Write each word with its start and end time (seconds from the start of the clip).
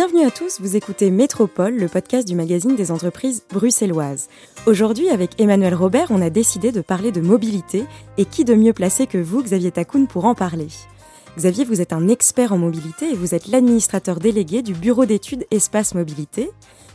Bienvenue 0.00 0.24
à 0.24 0.30
tous, 0.30 0.62
vous 0.62 0.76
écoutez 0.76 1.10
Métropole, 1.10 1.76
le 1.76 1.86
podcast 1.86 2.26
du 2.26 2.34
magazine 2.34 2.74
des 2.74 2.90
entreprises 2.90 3.44
bruxelloises. 3.50 4.30
Aujourd'hui, 4.64 5.10
avec 5.10 5.38
Emmanuel 5.38 5.74
Robert, 5.74 6.06
on 6.08 6.22
a 6.22 6.30
décidé 6.30 6.72
de 6.72 6.80
parler 6.80 7.12
de 7.12 7.20
mobilité, 7.20 7.84
et 8.16 8.24
qui 8.24 8.46
de 8.46 8.54
mieux 8.54 8.72
placé 8.72 9.06
que 9.06 9.18
vous, 9.18 9.42
Xavier 9.42 9.70
Takoun, 9.70 10.06
pour 10.06 10.24
en 10.24 10.34
parler 10.34 10.68
Xavier, 11.36 11.66
vous 11.66 11.82
êtes 11.82 11.92
un 11.92 12.08
expert 12.08 12.54
en 12.54 12.56
mobilité 12.56 13.10
et 13.10 13.14
vous 13.14 13.34
êtes 13.34 13.46
l'administrateur 13.48 14.20
délégué 14.20 14.62
du 14.62 14.72
Bureau 14.72 15.04
d'études 15.04 15.46
Espace 15.50 15.94
Mobilité. 15.94 16.50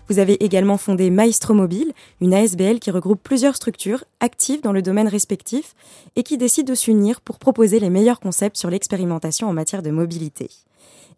Vous 0.09 0.17
avez 0.17 0.43
également 0.43 0.77
fondé 0.79 1.11
Maestro 1.11 1.53
Mobile, 1.53 1.93
une 2.21 2.33
ASBL 2.33 2.79
qui 2.79 2.89
regroupe 2.89 3.21
plusieurs 3.21 3.55
structures 3.55 4.03
actives 4.19 4.63
dans 4.63 4.73
le 4.73 4.81
domaine 4.81 5.09
respectif 5.09 5.75
et 6.15 6.23
qui 6.23 6.39
décide 6.39 6.65
de 6.65 6.73
s'unir 6.73 7.21
pour 7.21 7.37
proposer 7.37 7.79
les 7.79 7.91
meilleurs 7.91 8.19
concepts 8.19 8.57
sur 8.57 8.71
l'expérimentation 8.71 9.47
en 9.47 9.53
matière 9.53 9.83
de 9.83 9.91
mobilité. 9.91 10.49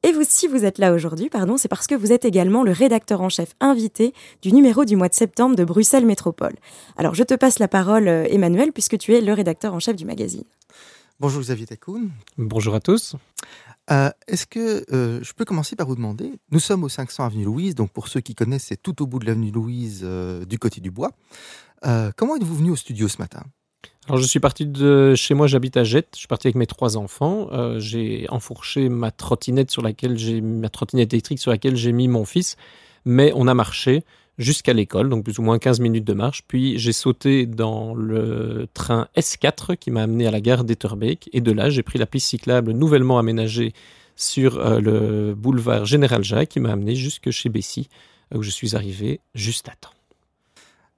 Et 0.08 0.14
vous, 0.14 0.24
si 0.24 0.48
vous 0.48 0.64
êtes 0.64 0.78
là 0.78 0.94
aujourd'hui, 0.94 1.28
pardon, 1.28 1.58
c'est 1.58 1.68
parce 1.68 1.86
que 1.86 1.94
vous 1.94 2.14
êtes 2.14 2.24
également 2.24 2.64
le 2.64 2.72
rédacteur 2.72 3.20
en 3.20 3.28
chef 3.28 3.56
invité 3.60 4.14
du 4.42 4.54
numéro 4.54 4.86
du 4.86 4.96
mois 4.96 5.10
de 5.10 5.14
septembre 5.14 5.58
de 5.58 5.66
Bruxelles 5.66 6.06
Métropole. 6.06 6.56
Alors, 6.96 7.14
je 7.14 7.24
te 7.24 7.34
passe 7.34 7.60
la 7.60 7.68
parole, 7.68 8.08
euh, 8.08 8.24
Emmanuel, 8.30 8.72
puisque 8.72 8.98
tu 8.98 9.14
es 9.14 9.20
le 9.20 9.34
rédacteur 9.34 9.74
en 9.74 9.82
chef 9.82 9.98
du 9.98 10.06
magazine. 10.06 10.46
Bonjour 11.20 11.42
Xavier 11.42 11.66
Takoun. 11.66 12.10
Bonjour 12.38 12.74
à 12.74 12.80
tous. 12.80 13.18
Euh, 13.92 14.10
est-ce 14.30 14.48
que 14.48 14.86
euh, 14.94 15.20
je 15.22 15.34
peux 15.34 15.44
commencer 15.44 15.76
par 15.76 15.88
vous 15.88 15.98
demander, 15.98 16.40
nous 16.52 16.60
sommes 16.62 16.86
au 16.86 16.90
500 16.90 17.26
avenue 17.26 17.44
Louise, 17.44 17.76
donc 17.76 17.92
pour 17.92 18.08
ceux 18.08 18.22
qui 18.22 18.34
connaissent, 18.34 18.68
c'est 18.68 18.82
tout 18.82 19.02
au 19.02 19.08
bout 19.08 19.20
de 19.20 19.26
l'avenue 19.26 19.52
Louise, 19.52 20.08
du 20.48 20.58
côté 20.58 20.80
du 20.80 20.90
bois. 20.90 21.12
comment 22.16 22.38
êtes-vous 22.38 22.56
venu 22.56 22.72
au 22.72 22.78
studio 22.78 23.10
ce 23.10 23.18
matin? 23.18 23.44
Alors 24.08 24.22
je 24.22 24.26
suis 24.26 24.40
parti 24.40 24.66
de 24.66 25.16
chez 25.16 25.34
moi, 25.34 25.48
j'habite 25.48 25.76
à 25.76 25.84
Jette, 25.84 26.10
je 26.14 26.20
suis 26.20 26.28
parti 26.28 26.48
avec 26.48 26.56
mes 26.56 26.66
trois 26.66 26.96
enfants, 26.96 27.50
euh, 27.52 27.78
j'ai 27.80 28.26
enfourché 28.30 28.88
ma 28.88 29.12
trottinette 29.12 29.70
sur 29.70 29.82
laquelle 29.82 30.18
j'ai 30.18 30.40
ma 30.40 30.70
trottinette 30.70 31.12
électrique 31.14 31.40
sur 31.40 31.52
laquelle 31.52 31.76
j'ai 31.76 31.92
mis 31.92 32.08
mon 32.08 32.24
fils, 32.24 32.56
mais 33.04 33.34
on 33.36 33.48
a 33.48 33.54
marché 33.54 34.06
jusqu'à 34.38 34.72
l'école, 34.72 35.10
donc 35.10 35.26
plus 35.26 35.40
ou 35.40 35.42
moins 35.42 35.60
15 35.60 35.82
minutes 35.82 36.06
de 36.06 36.14
marche, 36.14 36.44
puis 36.48 36.80
j'ai 36.80 36.94
sauté 36.94 37.46
dans 37.46 37.94
le 37.96 38.68
train 38.74 39.10
S4 39.18 39.76
qui 39.76 39.92
m'a 39.92 40.04
amené 40.04 40.26
à 40.26 40.32
la 40.32 40.40
gare 40.40 40.64
d'Etterbeek. 40.64 41.30
Et 41.34 41.42
de 41.42 41.52
là 41.52 41.70
j'ai 41.70 41.84
pris 41.84 42.00
la 42.00 42.06
piste 42.06 42.28
cyclable 42.28 42.72
nouvellement 42.72 43.20
aménagée 43.20 43.74
sur 44.16 44.58
euh, 44.58 44.80
le 44.80 45.36
boulevard 45.36 45.86
Général 45.86 46.24
Jacques 46.24 46.50
qui 46.50 46.62
m'a 46.62 46.72
amené 46.72 46.96
jusque 46.96 47.30
chez 47.32 47.50
Bessy 47.50 47.90
où 48.34 48.42
je 48.42 48.50
suis 48.50 48.76
arrivé 48.76 49.20
juste 49.36 49.68
à 49.68 49.74
temps. 49.80 49.97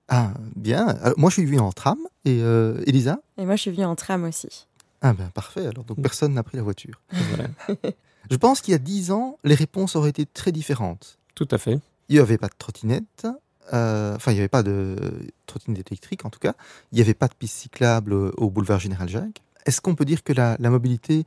Ah, 0.10 0.32
bien. 0.56 0.98
Euh, 1.06 1.14
moi, 1.18 1.30
je 1.30 1.36
suis 1.36 1.46
venu 1.46 1.60
en 1.60 1.72
tram. 1.72 2.00
Et 2.26 2.40
euh, 2.42 2.82
Elisa 2.86 3.20
Et 3.38 3.46
moi, 3.46 3.56
je 3.56 3.62
suis 3.62 3.72
venue 3.72 3.86
en 3.86 3.96
tram 3.96 4.24
aussi. 4.26 4.68
Ah 5.02 5.14
ben 5.14 5.30
parfait, 5.34 5.66
alors 5.66 5.86
donc 5.86 6.02
personne 6.02 6.34
n'a 6.34 6.44
pris 6.44 6.58
la 6.58 6.64
voiture. 6.64 7.02
je 8.30 8.36
pense 8.36 8.60
qu'il 8.60 8.74
y 8.74 8.76
a 8.76 8.80
dix 8.80 9.12
ans, 9.12 9.38
les 9.46 9.56
réponses 9.56 9.96
auraient 9.96 10.10
été 10.10 10.26
très 10.26 10.52
différentes. 10.52 11.18
Tout 11.36 11.48
à 11.52 11.58
fait. 11.58 11.80
Il 12.10 12.16
n'y 12.16 12.20
avait 12.20 12.38
pas 12.38 12.48
de 12.48 12.54
trottinette, 12.58 13.26
euh, 13.72 14.16
enfin 14.18 14.32
il 14.32 14.34
n'y 14.34 14.42
avait 14.42 14.50
pas 14.50 14.62
de 14.62 14.98
trottinette 15.46 15.90
électrique 15.90 16.26
en 16.26 16.30
tout 16.30 16.40
cas, 16.40 16.54
il 16.92 16.96
n'y 16.96 17.02
avait 17.02 17.14
pas 17.14 17.30
de 17.30 17.34
piste 17.34 17.56
cyclable 17.56 18.12
au 18.14 18.50
boulevard 18.50 18.82
Général 18.82 19.08
Jacques. 19.08 19.42
Est-ce 19.66 19.80
qu'on 19.80 19.96
peut 19.96 20.04
dire 20.04 20.22
que 20.22 20.34
la, 20.34 20.58
mobilité, 20.60 21.24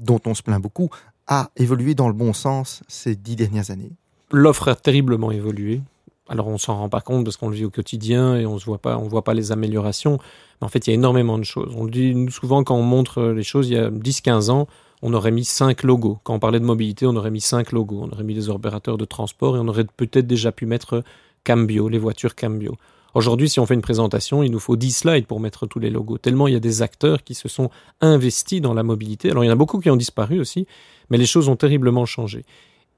dont 0.00 0.20
on 0.24 0.34
se 0.34 0.42
plaint 0.42 0.62
beaucoup, 0.62 0.88
a 1.26 1.50
évolué 1.56 1.94
dans 1.94 2.08
le 2.08 2.14
bon 2.14 2.32
sens 2.32 2.82
ces 2.88 3.14
dix 3.14 3.36
dernières 3.36 3.70
années? 3.70 3.92
L'offre 4.30 4.68
a 4.68 4.74
terriblement 4.74 5.32
évolué. 5.32 5.82
Alors 6.28 6.48
on 6.48 6.58
s'en 6.58 6.76
rend 6.76 6.88
pas 6.88 7.00
compte 7.00 7.24
parce 7.24 7.36
qu'on 7.36 7.48
le 7.48 7.54
vit 7.54 7.64
au 7.64 7.70
quotidien 7.70 8.36
et 8.36 8.46
on 8.46 8.58
se 8.58 8.64
voit 8.64 8.78
pas, 8.78 8.98
on 8.98 9.06
voit 9.06 9.22
pas 9.22 9.34
les 9.34 9.52
améliorations. 9.52 10.18
Mais 10.60 10.66
en 10.66 10.68
fait, 10.68 10.86
il 10.86 10.90
y 10.90 10.92
a 10.92 10.94
énormément 10.94 11.38
de 11.38 11.44
choses. 11.44 11.72
On 11.76 11.84
dit 11.84 12.26
souvent 12.30 12.64
quand 12.64 12.76
on 12.76 12.82
montre 12.82 13.22
les 13.22 13.42
choses, 13.42 13.68
il 13.68 13.74
y 13.74 13.78
a 13.78 13.90
10-15 13.90 14.50
ans, 14.50 14.66
on 15.02 15.14
aurait 15.14 15.30
mis 15.30 15.44
5 15.44 15.82
logos. 15.82 16.18
Quand 16.24 16.34
on 16.34 16.38
parlait 16.38 16.60
de 16.60 16.64
mobilité, 16.64 17.06
on 17.06 17.14
aurait 17.16 17.30
mis 17.30 17.40
5 17.40 17.72
logos. 17.72 18.00
On 18.02 18.12
aurait 18.12 18.24
mis 18.24 18.34
des 18.34 18.48
opérateurs 18.48 18.98
de 18.98 19.04
transport 19.04 19.56
et 19.56 19.60
on 19.60 19.68
aurait 19.68 19.86
peut-être 19.96 20.26
déjà 20.26 20.52
pu 20.52 20.66
mettre 20.66 21.02
Cambio, 21.44 21.88
les 21.88 21.98
voitures 21.98 22.34
Cambio. 22.34 22.74
Aujourd'hui, 23.14 23.48
si 23.48 23.60
on 23.60 23.66
fait 23.66 23.74
une 23.74 23.82
présentation, 23.82 24.42
il 24.42 24.50
nous 24.50 24.58
faut 24.58 24.76
10 24.76 24.92
slides 24.92 25.26
pour 25.26 25.40
mettre 25.40 25.66
tous 25.66 25.78
les 25.78 25.88
logos. 25.88 26.18
Tellement 26.18 26.48
il 26.48 26.52
y 26.52 26.56
a 26.56 26.60
des 26.60 26.82
acteurs 26.82 27.24
qui 27.24 27.34
se 27.34 27.48
sont 27.48 27.70
investis 28.02 28.60
dans 28.60 28.74
la 28.74 28.82
mobilité. 28.82 29.30
Alors 29.30 29.44
il 29.44 29.46
y 29.46 29.50
en 29.50 29.54
a 29.54 29.56
beaucoup 29.56 29.78
qui 29.78 29.88
ont 29.88 29.96
disparu 29.96 30.38
aussi, 30.40 30.66
mais 31.08 31.16
les 31.16 31.24
choses 31.24 31.48
ont 31.48 31.56
terriblement 31.56 32.04
changé. 32.04 32.44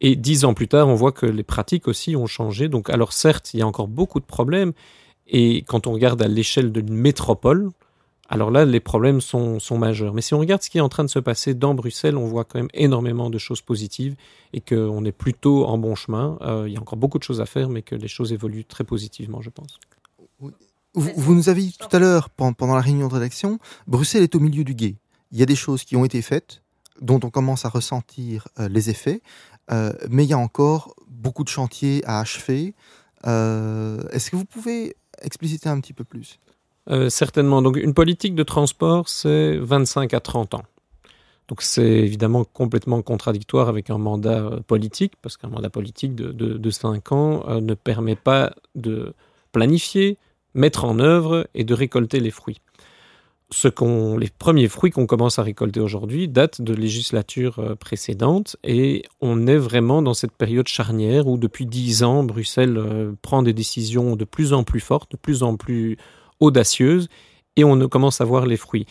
Et 0.01 0.17
dix 0.17 0.45
ans 0.45 0.55
plus 0.55 0.69
tard, 0.69 0.89
on 0.89 0.95
voit 0.95 1.13
que 1.13 1.27
les 1.27 1.43
pratiques 1.43 1.89
aussi 1.89 2.15
ont 2.15 2.27
changé. 2.27 2.69
Donc, 2.69 2.91
alors 2.91 3.13
certes, 3.13 3.53
il 3.55 3.61
y 3.61 3.63
a 3.63 3.67
encore 3.67 3.89
beaucoup 3.89 4.21
de 4.21 4.25
problèmes. 4.25 4.73
Et 5.27 5.63
quand 5.63 5.87
on 5.87 5.93
regarde 5.93 6.23
à 6.23 6.29
l'échelle 6.29 6.73
d'une 6.73 6.95
métropole, 6.95 7.71
alors 8.29 8.51
là, 8.51 8.65
les 8.65 8.81
problèmes 8.81 9.21
sont, 9.21 9.59
majeurs. 9.73 10.13
Mais 10.13 10.21
si 10.21 10.35
on 10.35 10.39
regarde 10.39 10.63
ce 10.63 10.69
qui 10.69 10.79
est 10.79 10.83
en 10.83 10.89
train 10.89 11.05
de 11.05 11.09
se 11.09 11.19
passer 11.19 11.55
dans 11.55 11.75
Bruxelles, 11.75 12.17
on 12.17 12.27
voit 12.27 12.45
quand 12.45 12.59
même 12.59 12.69
énormément 12.75 13.31
de 13.31 13.39
choses 13.39 13.63
positives 13.63 14.17
et 14.53 14.61
qu'on 14.61 15.05
est 15.05 15.13
plutôt 15.13 15.65
en 15.65 15.79
bon 15.79 15.95
chemin. 15.95 16.39
Euh, 16.43 16.65
il 16.67 16.75
y 16.75 16.77
a 16.77 16.81
encore 16.81 16.99
beaucoup 16.99 17.19
de 17.19 17.25
choses 17.25 17.41
à 17.41 17.47
faire, 17.47 17.71
mais 17.71 17.83
que 17.83 17.95
les 17.95 18.09
choses 18.09 18.33
évoluent 18.33 18.67
très 18.67 18.85
positivement, 18.85 19.41
je 19.41 19.51
pense. 19.51 19.79
Vous, 20.95 21.13
vous 21.17 21.35
nous 21.35 21.49
avez 21.49 21.63
dit 21.63 21.77
tout 21.79 21.95
à 21.95 21.99
l'heure, 21.99 22.29
pendant 22.29 22.75
la 22.75 22.81
réunion 22.81 23.09
de 23.09 23.15
rédaction, 23.15 23.59
Bruxelles 23.87 24.23
est 24.23 24.35
au 24.35 24.41
milieu 24.41 24.65
du 24.65 24.75
guet. 24.75 24.97
Il 25.33 25.39
y 25.39 25.43
a 25.43 25.47
des 25.47 25.57
choses 25.57 25.85
qui 25.85 25.97
ont 25.97 26.05
été 26.05 26.21
faites, 26.21 26.63
dont 27.01 27.21
on 27.23 27.31
commence 27.31 27.65
à 27.65 27.69
ressentir 27.69 28.49
euh, 28.59 28.69
les 28.69 28.91
effets. 28.91 29.23
Euh, 29.71 29.93
mais 30.09 30.25
il 30.25 30.31
y 30.31 30.33
a 30.33 30.39
encore 30.39 30.95
beaucoup 31.09 31.45
de 31.45 31.49
chantiers 31.49 32.03
à 32.06 32.21
achever. 32.21 32.75
Euh, 33.27 34.03
est-ce 34.12 34.31
que 34.31 34.37
vous 34.37 34.45
pouvez 34.45 34.97
expliciter 35.23 35.69
un 35.69 35.81
petit 35.81 35.93
peu 35.93 36.05
plus? 36.05 36.39
Euh, 36.91 37.11
Certainement. 37.11 37.62
Donc, 37.62 37.77
une 37.77 37.95
politique 37.95 38.34
de 38.34 38.43
transport, 38.43 39.09
c'est 39.09 39.59
25 39.59 40.15
à 40.15 40.21
30 40.21 40.55
ans. 40.55 40.65
Donc, 41.49 41.62
c'est 41.62 41.83
évidemment 41.83 42.45
complètement 42.45 43.01
contradictoire 43.03 43.69
avec 43.69 43.91
un 43.91 43.99
mandat 43.99 44.51
politique, 44.67 45.15
parce 45.23 45.37
qu'un 45.37 45.49
mandat 45.49 45.71
politique 45.71 46.15
de, 46.15 46.31
de, 46.31 46.59
de 46.59 46.71
5 46.71 47.12
ans 47.12 47.61
ne 47.61 47.75
permet 47.75 48.17
pas 48.17 48.55
de 48.75 49.15
planifier, 49.53 50.19
mettre 50.55 50.85
en 50.85 50.99
œuvre 50.99 51.49
et 51.55 51.65
de 51.65 51.73
récolter 51.73 52.21
les 52.21 52.31
fruits 52.31 52.61
ce 53.51 53.69
qu'on, 53.69 54.19
les 54.19 54.29
premiers 54.29 54.69
fruits 54.69 54.91
qu'on 54.91 55.07
commence 55.07 55.39
à 55.39 55.43
récolter 55.43 55.81
aujourd'hui 55.81 56.29
datent 56.29 56.61
de 56.61 56.75
législatures 56.75 57.59
euh, 57.59 57.75
précédentes 57.75 58.57
et 58.63 59.05
on 59.21 59.47
est 59.47 59.57
vraiment 59.57 60.03
dans 60.03 60.15
cette 60.15 60.33
période 60.33 60.69
charnière 60.69 61.27
où 61.27 61.39
depuis 61.39 61.65
dix 61.65 62.03
ans, 62.03 62.25
Bruxelles 62.25 62.77
euh, 62.77 63.13
prend 63.23 63.43
des 63.43 63.55
décisions 63.55 64.17
de 64.17 64.25
plus 64.25 64.53
en 64.53 64.65
plus 64.65 64.81
fortes, 64.81 65.13
de 65.13 65.17
plus 65.17 65.43
en 65.43 65.57
plus 65.57 65.97
audacieuses 66.41 67.09
et 67.57 67.65
on 67.65 67.89
commence 67.89 68.21
à 68.21 68.25
voir 68.25 68.45
les 68.45 68.59
fruits. 68.59 68.87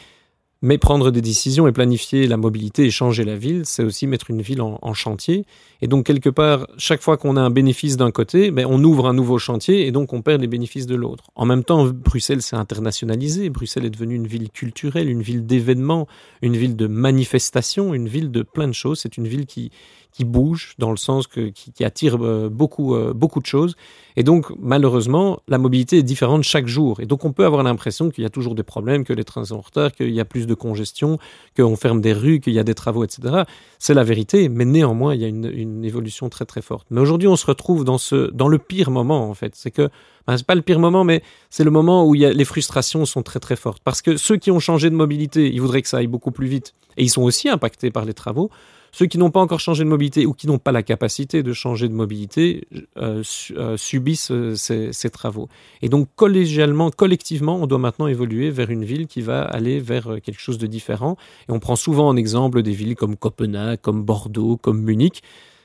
Mais 0.62 0.78
prendre 0.78 1.12
des 1.12 1.22
décisions 1.22 1.68
et 1.68 1.72
planifier 1.72 2.26
la 2.26 2.38
mobilité 2.38 2.86
et 2.86 2.90
changer 2.90 3.24
la 3.24 3.36
ville, 3.36 3.62
c'est 3.66 3.84
aussi 3.84 4.08
mettre 4.08 4.32
une 4.32 4.42
ville 4.42 4.62
en, 4.62 4.94
chantier. 4.94 5.46
Et 5.82 5.88
donc, 5.88 6.06
quelque 6.06 6.30
part, 6.30 6.68
chaque 6.78 7.02
fois 7.02 7.18
qu'on 7.18 7.38
a 7.38 7.42
un 7.42 7.52
bénéfice 7.52 7.96
d'un 7.96 8.10
côté, 8.10 8.50
ben, 8.50 8.66
on 8.68 8.84
ouvre 8.84 9.08
un 9.08 9.14
nouveau 9.14 9.38
chantier 9.38 9.86
et 9.86 9.92
donc 9.92 10.14
on 10.14 10.24
perd 10.24 10.42
les 10.42 10.48
bénéfices 10.48 10.88
de 10.88 10.96
l'autre. 10.96 11.26
En 11.36 11.46
même 11.46 11.64
temps, 11.64 11.86
Bruxelles 11.86 12.42
s'est 12.42 12.56
internationalisée. 12.56 13.50
Bruxelles 13.50 13.86
est 13.86 13.92
devenue 13.92 14.16
une 14.16 14.26
ville 14.26 14.50
culturelle, 14.50 15.10
une 15.10 15.22
ville 15.22 15.46
d'événements, 15.46 16.08
une 16.42 16.58
ville 16.58 16.76
de 16.76 16.88
manifestations, 16.88 17.94
une 17.94 18.08
ville 18.08 18.32
de 18.32 18.42
plein 18.42 18.68
de 18.68 18.74
choses. 18.74 19.00
C'est 19.00 19.18
une 19.18 19.28
ville 19.28 19.46
qui, 19.46 19.72
qui 20.18 20.26
bouge 20.26 20.74
dans 20.80 20.90
le 20.90 20.98
sens 20.98 21.28
que, 21.28 21.50
qui, 21.50 21.86
attire 21.86 22.18
euh, 22.20 22.50
beaucoup, 22.50 22.96
euh, 22.96 23.14
beaucoup 23.14 23.40
de 23.40 23.46
choses. 23.46 23.76
Et 24.16 24.24
donc, 24.24 24.48
malheureusement, 24.58 25.42
la 25.48 25.60
mobilité 25.60 26.00
est 26.00 26.04
différente 26.04 26.42
chaque 26.42 26.66
jour. 26.66 27.00
Et 27.02 27.06
donc, 27.06 27.24
on 27.24 27.34
peut 27.34 27.46
avoir 27.46 27.62
l'impression 27.62 28.10
qu'il 28.10 28.24
y 28.24 28.26
a 28.26 28.32
toujours 28.32 28.56
des 28.56 28.64
problèmes, 28.64 29.04
que 29.04 29.14
les 29.14 29.24
trains 29.24 29.46
sont 29.46 29.58
en 29.58 29.62
retard, 29.62 29.92
qu'il 29.92 30.10
y 30.10 30.20
a 30.20 30.26
plus 30.26 30.48
de 30.48 30.56
congestion, 30.56 31.20
qu'on 31.56 31.76
ferme 31.76 32.02
des 32.02 32.14
rues, 32.14 32.40
qu'il 32.40 32.54
y 32.54 32.58
a 32.58 32.64
des 32.64 32.74
travaux, 32.74 33.04
etc. 33.04 33.44
C'est 33.78 33.94
la 33.94 34.04
vérité, 34.04 34.50
mais 34.50 34.66
néanmoins, 34.66 35.14
il 35.14 35.22
y 35.22 35.24
a 35.24 35.28
une, 35.28 35.86
évolution 35.86 36.30
très 36.30 36.46
très 36.46 36.64
forte. 36.64 36.88
Mais 36.90 37.00
aujourd'hui, 37.00 37.28
on 37.28 37.36
se 37.36 37.46
retrouve 37.46 37.84
dans, 37.84 38.00
ce, 38.00 38.32
dans 38.32 38.48
le 38.48 38.58
pire 38.58 38.90
moment, 38.90 39.30
en 39.30 39.36
fait. 39.36 39.54
C'est 39.56 39.70
que, 39.70 39.88
ben, 40.26 40.36
c'est 40.36 40.48
pas 40.48 40.56
le 40.56 40.64
pire 40.64 40.80
moment, 40.80 41.04
mais 41.04 41.22
c'est 41.52 41.64
le 41.64 41.70
moment 41.70 42.08
où 42.08 42.16
il 42.16 42.22
y 42.22 42.26
a, 42.26 42.34
les 42.34 42.46
frustrations 42.46 43.06
sont 43.06 43.22
très 43.22 43.40
très 43.40 43.56
fortes. 43.56 43.84
Parce 43.84 44.02
que 44.02 44.18
ceux 44.18 44.38
qui 44.38 44.50
ont 44.50 44.60
changé 44.60 44.90
de 44.90 44.96
mobilité, 44.96 45.48
ils 45.48 45.62
voudraient 45.62 45.84
que 45.84 45.90
ça 45.90 45.98
aille 45.98 46.08
beaucoup 46.08 46.32
plus 46.32 46.48
vite. 46.48 46.74
Et 46.98 47.04
ils 47.04 47.10
sont 47.10 47.22
aussi 47.22 47.50
impactés 47.50 47.92
par 47.92 48.04
les 48.04 48.16
travaux. 48.16 48.50
Ceux 48.98 49.06
qui 49.06 49.20
n'ont 49.20 49.30
pas 49.30 49.42
encore 49.42 49.60
changé 49.60 49.84
de 49.84 49.90
mobilité 49.90 50.26
ou 50.26 50.34
qui 50.34 50.48
n'ont 50.48 50.58
pas 50.58 50.72
la 50.72 50.82
capacité 50.82 51.44
de 51.44 51.54
changer 51.54 51.88
de 51.88 51.94
mobilité 51.94 52.68
euh, 52.98 53.22
euh, 53.52 53.78
subissent 53.78 54.32
euh, 54.32 54.56
ces, 54.56 55.10
travaux. 55.12 55.50
Et 55.84 55.88
donc 55.88 56.08
collégialement, 56.16 56.90
collectivement, 56.90 57.58
on 57.58 57.68
doit 57.68 57.78
maintenant 57.78 58.08
évoluer 58.08 58.50
vers 58.50 58.72
une 58.72 58.84
ville 58.84 59.06
qui 59.06 59.22
va 59.22 59.44
aller 59.44 59.80
vers 59.80 60.18
quelque 60.24 60.40
chose 60.40 60.58
de 60.58 60.66
différent. 60.66 61.16
Et 61.48 61.52
on 61.52 61.60
prend 61.60 61.76
souvent 61.76 62.08
en 62.08 62.16
exemple 62.16 62.64
des 62.64 62.72
villes 62.72 62.96
comme 62.96 63.18
Copenhague, 63.18 63.82
comme 63.82 64.02
Bordeaux, 64.02 64.58
comme 64.58 64.82
Munich. 64.82 65.22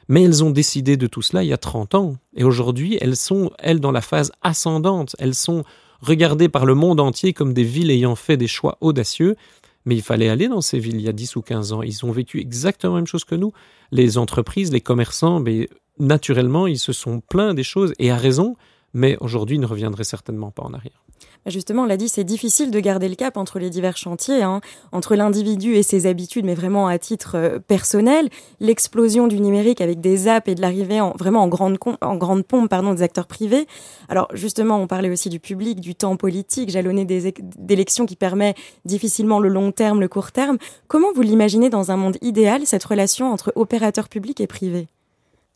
Mais 0.09 0.25
elles 0.25 0.45
ont 0.45 0.51
décidé 0.51 0.99
de 0.99 1.07
tout 1.07 1.23
cela 1.23 1.43
il 1.43 1.49
y 1.49 1.55
a 1.55 1.57
30 1.57 1.95
ans. 1.95 2.17
Et 2.37 2.45
aujourd'hui, 2.45 2.99
elles 3.01 3.17
sont, 3.17 3.51
elles, 3.59 3.81
dans 3.81 3.93
la 3.93 4.03
phase 4.03 4.31
ascendante. 4.43 5.17
Elles 5.19 5.35
sont 5.35 5.65
regardées 6.03 6.51
par 6.51 6.67
le 6.67 6.75
monde 6.75 7.01
entier 7.01 7.33
comme 7.33 7.55
des 7.55 7.65
villes 7.65 7.91
ayant 7.91 8.15
fait 8.15 8.37
des 8.37 8.47
choix 8.47 8.77
audacieux 8.83 9.37
mais 9.85 9.95
il 9.95 10.03
fallait 10.03 10.29
aller 10.29 10.49
dans 10.49 10.61
ces 10.61 10.79
villes 10.79 10.97
il 10.97 11.03
y 11.03 11.09
a 11.09 11.13
10 11.13 11.37
ou 11.37 11.43
15 11.43 11.73
ans. 11.73 11.83
Ils 11.83 12.05
ont 12.05 12.13
vécu 12.13 12.41
exactement 12.41 12.95
la 12.95 13.01
même 13.01 13.07
chose 13.07 13.25
que 13.25 13.35
nous. 13.35 13.53
Les 13.91 14.19
entreprises, 14.19 14.73
les 14.73 14.81
commerçants, 14.81 15.41
mais 15.41 15.69
naturellement, 15.99 16.67
ils 16.67 16.79
se 16.79 16.93
sont 16.93 17.21
plaints 17.21 17.55
des 17.55 17.63
choses, 17.63 17.93
et 17.99 18.11
à 18.11 18.17
raison, 18.17 18.57
mais 18.95 19.17
aujourd'hui, 19.21 19.57
il 19.57 19.61
ne 19.61 19.67
reviendrait 19.67 20.05
certainement 20.05 20.51
pas 20.51 20.63
en 20.63 20.75
arrière. 20.75 21.03
Bah, 21.45 21.51
justement, 21.51 21.83
on 21.83 21.87
l'a 21.87 21.97
dit, 21.97 22.09
c'est 22.09 22.25
difficile 22.25 22.71
de 22.71 22.79
garder 22.79 23.09
le 23.09 23.17
cap 23.17 23.37
entre 23.37 23.59
les 23.59 23.69
divers 23.69 23.97
chantiers, 23.97 24.43
hein, 24.43 24.61
entre 24.93 25.17
l'individu 25.17 25.75
et 25.75 25.83
ses 25.83 26.07
habitudes, 26.07 26.45
mais 26.45 26.55
vraiment 26.55 26.87
à 26.87 26.99
titre 26.99 27.37
euh, 27.37 27.59
personnel, 27.59 28.29
l'explosion 28.61 29.27
du 29.27 29.41
numérique 29.41 29.81
avec 29.81 30.01
des 30.01 30.29
apps 30.29 30.49
et 30.49 30.55
de 30.55 30.61
l'arrivée 30.61 31.01
en, 31.01 31.13
vraiment 31.13 31.43
en 31.43 31.49
grande, 31.49 31.79
en 32.01 32.17
grande 32.17 32.45
pompe 32.45 32.71
pardon, 32.71 32.95
des 32.95 33.03
acteurs 33.03 33.27
privés. 33.27 33.67
Alors 34.09 34.29
justement, 34.35 34.79
on 34.79 34.87
parlait 34.87 35.11
aussi 35.11 35.31
du 35.31 35.41
public, 35.41 35.81
du 35.81 35.97
temps 35.97 36.17
politique, 36.17 36.71
jalonné 36.71 37.05
d'élections 37.05 38.07
qui 38.07 38.17
permet 38.17 38.55
difficilement 38.85 39.41
le 39.41 39.49
long 39.49 39.73
terme, 39.73 40.01
le 40.01 40.09
court 40.09 40.31
terme. 40.31 40.59
Comment 40.87 41.13
vous 41.13 41.23
l'imaginez 41.23 41.71
dans 41.71 41.91
un 41.91 41.97
monde 41.97 42.19
idéal, 42.21 42.67
cette 42.67 42.85
relation 42.85 43.33
entre 43.33 43.53
opérateurs 43.57 44.09
publics 44.09 44.41
et 44.41 44.47
privés? 44.47 44.87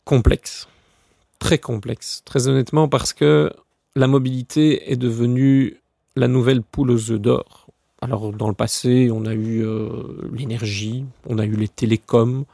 Complexe. 0.03 0.67
Très 1.39 1.57
complexe. 1.57 2.21
Très 2.25 2.47
honnêtement, 2.47 2.87
parce 2.87 3.13
que 3.13 3.51
la 3.95 4.07
mobilité 4.07 4.91
est 4.91 4.95
devenue 4.95 5.81
la 6.15 6.27
nouvelle 6.27 6.61
poule 6.61 6.91
aux 6.91 7.11
œufs 7.11 7.19
d'or. 7.19 7.67
Alors 8.01 8.31
dans 8.31 8.47
le 8.47 8.53
passé, 8.53 9.09
on 9.11 9.25
a 9.25 9.33
eu 9.33 9.63
euh, 9.65 9.89
l'énergie, 10.31 11.05
on 11.27 11.39
a 11.39 11.45
eu 11.45 11.55
les 11.55 11.67
télécoms, 11.67 12.45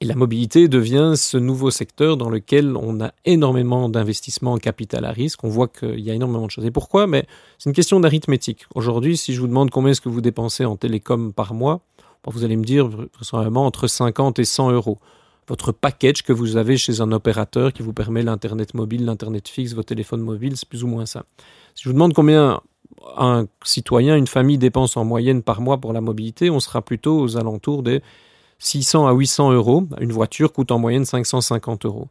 et 0.00 0.04
la 0.04 0.14
mobilité 0.14 0.68
devient 0.68 1.14
ce 1.16 1.36
nouveau 1.36 1.72
secteur 1.72 2.16
dans 2.16 2.30
lequel 2.30 2.76
on 2.76 3.00
a 3.00 3.12
énormément 3.24 3.88
d'investissements 3.88 4.52
en 4.52 4.58
capital 4.58 5.04
à 5.04 5.10
risque. 5.10 5.42
On 5.42 5.48
voit 5.48 5.66
qu'il 5.66 5.98
y 5.98 6.10
a 6.12 6.14
énormément 6.14 6.46
de 6.46 6.52
choses. 6.52 6.64
Et 6.64 6.70
pourquoi? 6.70 7.08
Mais 7.08 7.26
c'est 7.58 7.68
une 7.68 7.74
question 7.74 7.98
d'arithmétique. 7.98 8.66
Aujourd'hui, 8.76 9.16
si 9.16 9.34
je 9.34 9.40
vous 9.40 9.48
demande 9.48 9.70
combien 9.70 9.90
est-ce 9.90 10.00
que 10.00 10.08
vous 10.08 10.20
dépensez 10.20 10.64
en 10.64 10.76
télécom 10.76 11.32
par 11.32 11.52
mois, 11.52 11.80
vous 12.30 12.44
allez 12.44 12.56
me 12.56 12.64
dire 12.64 12.88
vraisemblablement 12.88 13.66
entre 13.66 13.86
50 13.86 14.38
et 14.38 14.44
100 14.44 14.72
euros 14.72 14.98
votre 15.48 15.72
package 15.72 16.22
que 16.22 16.32
vous 16.32 16.56
avez 16.56 16.76
chez 16.76 17.00
un 17.00 17.10
opérateur 17.10 17.72
qui 17.72 17.82
vous 17.82 17.92
permet 17.92 18.22
l'Internet 18.22 18.74
mobile, 18.74 19.04
l'Internet 19.04 19.48
fixe, 19.48 19.72
votre 19.72 19.88
téléphone 19.88 20.20
mobile, 20.20 20.56
c'est 20.56 20.68
plus 20.68 20.84
ou 20.84 20.86
moins 20.86 21.06
ça. 21.06 21.24
Si 21.74 21.84
je 21.84 21.88
vous 21.88 21.94
demande 21.94 22.12
combien 22.12 22.60
un 23.16 23.46
citoyen, 23.64 24.16
une 24.16 24.26
famille 24.26 24.58
dépense 24.58 24.96
en 24.96 25.04
moyenne 25.04 25.42
par 25.42 25.60
mois 25.60 25.78
pour 25.78 25.92
la 25.92 26.00
mobilité, 26.00 26.50
on 26.50 26.60
sera 26.60 26.82
plutôt 26.82 27.18
aux 27.20 27.36
alentours 27.36 27.82
des 27.82 28.02
600 28.58 29.06
à 29.06 29.12
800 29.12 29.52
euros. 29.52 29.84
Une 30.00 30.12
voiture 30.12 30.52
coûte 30.52 30.70
en 30.70 30.78
moyenne 30.78 31.04
550 31.04 31.86
euros. 31.86 32.08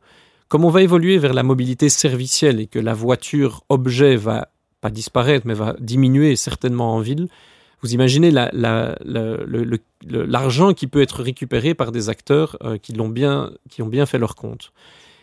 Comme 0.47 0.65
on 0.65 0.69
va 0.69 0.81
évoluer 0.81 1.17
vers 1.17 1.33
la 1.33 1.43
mobilité 1.43 1.89
servicielle 1.89 2.59
et 2.59 2.67
que 2.67 2.79
la 2.79 2.93
voiture 2.93 3.63
objet 3.69 4.15
va 4.15 4.49
pas 4.79 4.89
disparaître, 4.89 5.45
mais 5.45 5.53
va 5.53 5.75
diminuer 5.79 6.35
certainement 6.35 6.95
en 6.95 6.99
ville, 6.99 7.27
vous 7.81 7.93
imaginez 7.93 8.31
l'argent 10.03 10.73
qui 10.73 10.87
peut 10.87 11.01
être 11.01 11.21
récupéré 11.21 11.73
par 11.73 11.91
des 11.91 12.09
acteurs 12.09 12.57
euh, 12.63 12.77
qui, 12.77 12.93
l'ont 12.93 13.09
bien, 13.09 13.51
qui 13.69 13.81
ont 13.81 13.87
bien 13.87 14.05
fait 14.05 14.17
leur 14.17 14.35
compte. 14.35 14.71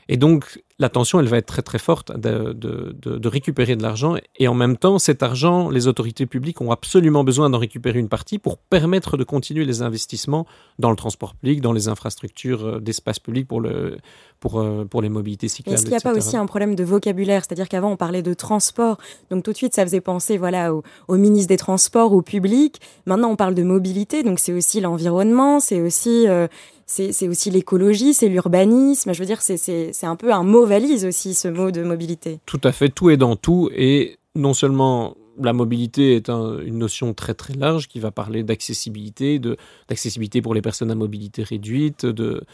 Et 0.09 0.17
donc, 0.17 0.63
la 0.81 0.89
tension, 0.89 1.21
elle 1.21 1.29
va 1.29 1.37
être 1.37 1.47
très 1.47 1.63
très 1.63 1.79
forte 1.79 2.11
de, 2.19 2.53
de, 2.53 2.93
de, 2.93 3.29
récupérer 3.29 3.77
de 3.77 3.83
l'argent. 3.83 4.17
Et 4.39 4.49
en 4.49 4.55
même 4.55 4.77
temps, 4.77 4.99
cet 4.99 5.23
argent, 5.23 5.71
les 5.71 5.87
autorités 5.87 6.27
publiques 6.27 6.61
ont 6.61 6.73
absolument 6.73 7.23
besoin 7.23 7.49
d'en 7.49 7.59
récupérer 7.59 8.01
une 8.01 8.09
partie 8.09 8.39
pour 8.39 8.59
permettre 8.59 9.17
de 9.17 9.23
continuer 9.23 9.65
les 9.65 9.83
investissements 9.83 10.47
dans 10.81 10.91
le 10.91 10.97
transport 10.97 11.37
public, 11.37 11.61
dans 11.61 11.73
les 11.73 11.87
infrastructures 11.87 12.67
euh, 12.67 12.81
d'espace 12.81 13.21
public 13.21 13.47
pour, 13.47 13.61
le, 13.61 13.99
pour, 14.41 14.59
euh, 14.59 14.85
pour 14.85 15.01
les 15.01 15.09
mobilités 15.09 15.47
cyclables. 15.47 15.75
Est-ce 15.75 15.83
qu'il 15.83 15.93
n'y 15.93 15.97
a 15.97 16.01
pas 16.01 16.13
aussi 16.13 16.37
un 16.37 16.47
problème 16.47 16.75
de 16.75 16.83
vocabulaire? 16.83 17.45
C'est-à-dire 17.45 17.69
qu'avant, 17.69 17.93
on 17.93 17.97
parlait 17.97 18.23
de 18.23 18.35
transport. 18.35 18.99
Donc 19.31 19.45
tout 19.45 19.53
de 19.53 19.57
suite, 19.57 19.75
ça 19.75 19.85
faisait 19.85 20.01
penser 20.01 20.39
voilà, 20.39 20.75
au, 20.75 20.83
au 21.07 21.17
ministre 21.17 21.49
des 21.49 21.57
Transports, 21.57 22.13
au 22.13 22.23
public. 22.23 22.81
Maintenant, 23.07 23.31
on 23.31 23.37
parle 23.37 23.55
de 23.55 23.63
mobilité. 23.63 24.25
Donc 24.25 24.41
c'est 24.41 24.53
aussi 24.53 24.81
l'environnement, 24.81 25.61
c'est 25.61 25.81
aussi 25.81 26.27
euh, 26.27 26.49
c'est 26.87 27.29
aussi 27.29 27.51
l'écologie, 27.51 28.13
c'est 28.13 28.29
l'urbanisme. 28.29 29.13
Je 29.13 29.19
veux 29.19 29.27
dire, 29.27 29.41
c'est 29.41 30.05
un 30.05 30.17
peu 30.17 30.33
un 30.33 30.43
mot 30.43 30.64
valise 30.67 31.05
aussi, 31.05 31.35
ce 31.35 31.49
mot 31.49 31.71
de 31.71 31.83
mobilité. 31.83 32.41
Tout 32.47 32.61
à 32.65 32.73
fait, 32.73 32.89
tout 32.89 33.11
est 33.11 33.17
dans 33.17 33.37
tout. 33.37 33.71
Et 33.75 34.19
non 34.35 34.55
seulement 34.55 35.17
la 35.41 35.53
mobilité 35.53 36.17
est 36.17 36.29
une 36.29 36.79
notion 36.79 37.15
très 37.15 37.35
très 37.35 37.55
large 37.55 37.89
qui 37.89 37.99
va 37.99 38.11
parler 38.11 38.43
d'accessibilité, 38.43 39.41
d'accessibilité 39.89 40.43
pour 40.43 40.55
les 40.55 40.63
personnes 40.63 40.91
à 40.91 40.95
mobilité 40.95 41.43
réduite, 41.43 42.07
de, 42.07 42.45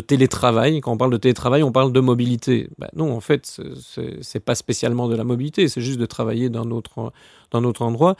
télétravail. 0.00 0.80
Quand 0.80 0.92
on 0.92 0.96
parle 0.96 1.12
de 1.12 1.16
télétravail, 1.16 1.62
on 1.62 1.72
parle 1.72 1.92
de 1.92 2.00
mobilité. 2.00 2.68
Ben 2.78 2.88
non, 2.96 3.12
en 3.12 3.20
fait, 3.20 3.60
c'est 4.20 4.40
pas 4.40 4.54
spécialement 4.54 5.08
de 5.08 5.16
la 5.16 5.24
mobilité, 5.24 5.68
c'est 5.68 5.80
juste 5.80 6.00
de 6.00 6.06
travailler 6.06 6.48
d'un 6.48 6.70
autre, 6.70 7.12
autre 7.52 7.82
endroit. 7.82 8.16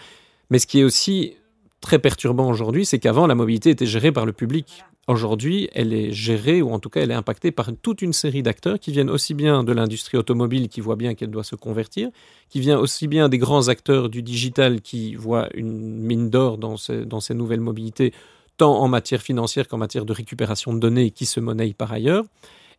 Mais 0.51 0.59
ce 0.59 0.67
qui 0.67 0.81
est 0.81 0.85
aussi 0.85 1.35
très 1.81 1.99
perturbant 1.99 2.49
aujourd'hui, 2.49 2.87
c'est 2.87 2.99
qu'avant, 2.99 3.27
la 3.27 3.35
mobilité 3.35 3.71
était 3.71 3.87
gérée 3.87 4.13
par 4.13 4.27
le 4.27 4.33
public. 4.33 4.85
Aujourd'hui, 5.07 5.69
elle 5.75 5.93
est 5.93 6.13
gérée, 6.13 6.63
ou 6.63 6.73
en 6.73 6.79
tout 6.79 6.89
cas, 6.89 7.01
elle 7.03 7.11
est 7.11 7.15
impactée 7.15 7.51
par 7.51 7.69
toute 7.83 8.01
une 8.01 8.15
série 8.15 8.43
d'acteurs 8.43 8.79
qui 8.79 8.91
viennent 8.91 9.11
aussi 9.11 9.35
bien 9.35 9.63
de 9.63 9.73
l'industrie 9.73 10.17
automobile 10.17 10.69
qui 10.69 10.81
voit 10.81 10.97
bien 10.97 11.15
qu'elle 11.15 11.31
doit 11.31 11.45
se 11.45 11.57
convertir, 11.57 12.09
qui 12.49 12.61
vient 12.61 12.79
aussi 12.79 13.07
bien 13.07 13.29
des 13.29 13.37
grands 13.37 13.69
acteurs 13.69 14.09
du 14.09 14.23
digital 14.23 14.81
qui 14.81 15.15
voient 15.15 15.49
une 15.55 15.99
mine 15.99 16.31
d'or 16.31 16.57
dans 16.57 16.77
ces, 16.79 17.35
nouvelles 17.35 17.61
mobilités, 17.61 18.15
tant 18.57 18.79
en 18.79 18.89
matière 18.89 19.21
financière 19.21 19.69
qu'en 19.69 19.79
matière 19.79 20.07
de 20.07 20.13
récupération 20.15 20.73
de 20.73 20.79
données 20.79 21.11
qui 21.11 21.27
se 21.27 21.39
monnaient 21.39 21.75
par 21.75 21.93
ailleurs. 21.93 22.25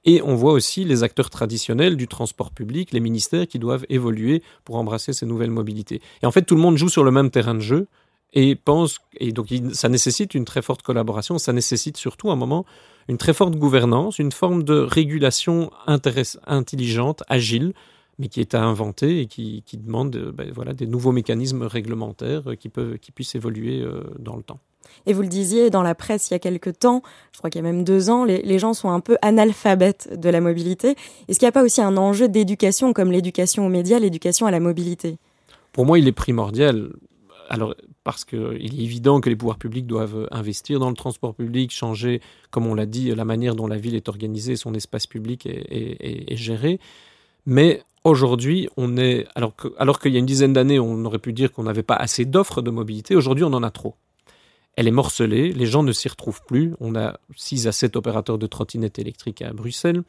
Et 0.04 0.22
on 0.24 0.36
voit 0.36 0.54
aussi 0.54 0.83
les 0.83 1.04
acteurs 1.04 1.30
traditionnels 1.30 1.95
du 1.95 2.07
transport 2.07 2.51
public, 2.51 2.92
les 2.92 3.00
ministères 3.00 3.48
qui 3.48 3.60
doivent 3.60 3.86
évoluer 3.89 4.42
pour 4.63 4.77
embrasser 4.77 5.13
ces 5.13 5.25
nouvelles 5.25 5.51
mobilités. 5.51 6.01
Et 6.24 6.25
en 6.25 6.31
fait, 6.31 6.44
tout 6.44 6.56
le 6.56 6.62
monde 6.62 6.77
joue 6.77 6.89
sur 6.89 7.04
le 7.04 7.12
même 7.12 7.30
terrain 7.30 7.56
de 7.56 7.60
jeu 7.60 7.88
et 8.35 8.55
pense 8.55 8.99
et 9.17 9.31
donc 9.31 9.47
ça 9.73 9.89
nécessite 9.89 10.35
une 10.35 10.45
très 10.45 10.61
forte 10.61 10.81
collaboration, 10.83 11.37
ça 11.39 11.53
nécessite 11.53 11.97
surtout 11.97 12.29
un 12.29 12.35
moment 12.35 12.65
une 13.07 13.17
très 13.17 13.33
forte 13.33 13.55
gouvernance, 13.55 14.19
une 14.19 14.31
forme 14.31 14.63
de 14.63 14.75
régulation 14.75 15.71
intelligente, 15.85 17.23
agile, 17.27 17.73
mais 18.17 18.29
qui 18.29 18.39
est 18.39 18.55
à 18.55 18.63
inventer 18.63 19.19
et 19.19 19.25
qui, 19.25 19.63
qui 19.65 19.77
demande 19.77 20.15
euh, 20.15 20.31
ben, 20.31 20.49
voilà, 20.53 20.73
des 20.73 20.87
nouveaux 20.87 21.11
mécanismes 21.11 21.63
réglementaires 21.63 22.49
euh, 22.51 22.55
qui, 22.55 22.69
peuvent, 22.69 22.97
qui 22.97 23.11
puissent 23.11 23.35
évoluer 23.35 23.81
euh, 23.81 24.03
dans 24.19 24.38
le 24.38 24.43
temps. 24.43 24.59
Et 25.05 25.13
vous 25.13 25.21
le 25.21 25.27
disiez 25.27 25.69
dans 25.69 25.83
la 25.83 25.95
presse 25.95 26.29
il 26.29 26.33
y 26.33 26.35
a 26.35 26.39
quelques 26.39 26.79
temps, 26.79 27.01
je 27.33 27.39
crois 27.39 27.49
qu'il 27.49 27.59
y 27.59 27.65
a 27.65 27.69
même 27.69 27.83
deux 27.83 28.09
ans, 28.09 28.23
les, 28.23 28.41
les 28.41 28.57
gens 28.57 28.73
sont 28.73 28.89
un 28.89 29.01
peu 29.01 29.17
analphabètes 29.21 30.17
de 30.17 30.29
la 30.29 30.39
mobilité. 30.39 30.95
Est-ce 31.27 31.39
qu'il 31.39 31.45
n'y 31.45 31.49
a 31.49 31.51
pas 31.51 31.63
aussi 31.63 31.81
un 31.81 31.97
enjeu 31.97 32.29
d'éducation 32.29 32.93
comme 32.93 33.11
l'éducation 33.11 33.65
aux 33.65 33.69
médias, 33.69 33.99
l'éducation 33.99 34.45
à 34.45 34.51
la 34.51 34.61
mobilité? 34.61 35.17
Pour 35.73 35.85
moi, 35.85 35.99
il 35.99 36.07
est 36.07 36.13
primordial. 36.13 36.93
Alors, 37.49 37.75
parce 38.05 38.23
qu'il 38.23 38.79
est 38.79 38.83
évident 38.83 39.19
que 39.19 39.29
les 39.29 39.35
pouvoirs 39.35 39.57
publics 39.57 39.87
doivent 39.87 40.29
investir 40.31 40.79
dans 40.79 40.89
le 40.89 40.95
transport 40.95 41.33
public, 41.33 41.71
changer, 41.71 42.21
comme 42.51 42.67
on 42.67 42.75
l'a 42.75 42.85
dit, 42.85 43.13
la 43.13 43.25
manière 43.25 43.55
dont 43.55 43.65
la 43.65 43.77
ville 43.77 43.95
est 43.95 44.07
organisée, 44.07 44.55
son 44.55 44.75
espace 44.75 45.07
public 45.07 45.47
est, 45.47 46.35
géré. 46.37 46.79
Mais 47.47 47.81
aujourd'hui, 48.03 48.69
on 48.77 48.95
est, 48.95 49.25
alors, 49.33 49.53
alors 49.79 49.99
qu'il 49.99 50.13
y 50.13 50.17
a 50.17 50.19
une 50.19 50.27
dizaine 50.27 50.53
d'années, 50.53 50.79
on 50.79 51.03
aurait 51.03 51.19
pu 51.19 51.33
dire 51.33 51.51
qu'on 51.51 51.63
n'avait 51.63 51.83
pas 51.83 51.95
assez 51.95 52.25
d'offres 52.25 52.61
de 52.61 52.69
mobilité, 52.69 53.15
aujourd'hui 53.15 53.43
on 53.43 53.53
en 53.53 53.63
a 53.63 53.71
trop. 53.71 53.95
Elle 54.75 54.87
est 54.87 54.91
morcelée, 54.91 55.51
les 55.51 55.65
gens 55.65 55.81
ne 55.81 55.91
s'y 55.91 56.07
retrouvent 56.07 56.41
plus. 56.45 56.75
On 56.79 56.95
a 56.95 57.17
6 57.35 57.67
à 57.67 57.71
7 57.71 57.95
opérateurs 57.95 58.37
de 58.37 58.45
trottinettes 58.45 59.00
électriques 59.00 59.41
à 59.41 59.51
Bruxelles. 59.51 60.03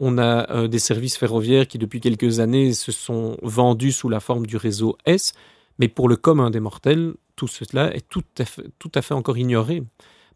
On 0.00 0.18
a 0.18 0.50
euh, 0.50 0.68
des 0.68 0.78
services 0.78 1.16
ferroviaires 1.16 1.68
qui, 1.68 1.78
depuis 1.78 2.00
quelques 2.00 2.40
années, 2.40 2.72
se 2.72 2.92
sont 2.92 3.36
vendus 3.42 3.92
sous 3.92 4.08
la 4.08 4.20
forme 4.20 4.46
du 4.46 4.56
réseau 4.56 4.96
S. 5.04 5.32
Mais 5.78 5.88
pour 5.88 6.08
le 6.08 6.16
commun 6.16 6.50
des 6.50 6.60
mortels, 6.60 7.12
tout 7.36 7.46
cela 7.46 7.94
est 7.94 8.08
tout 8.08 8.24
à 8.38 9.02
fait, 9.02 9.14
encore 9.14 9.38
ignoré. 9.38 9.82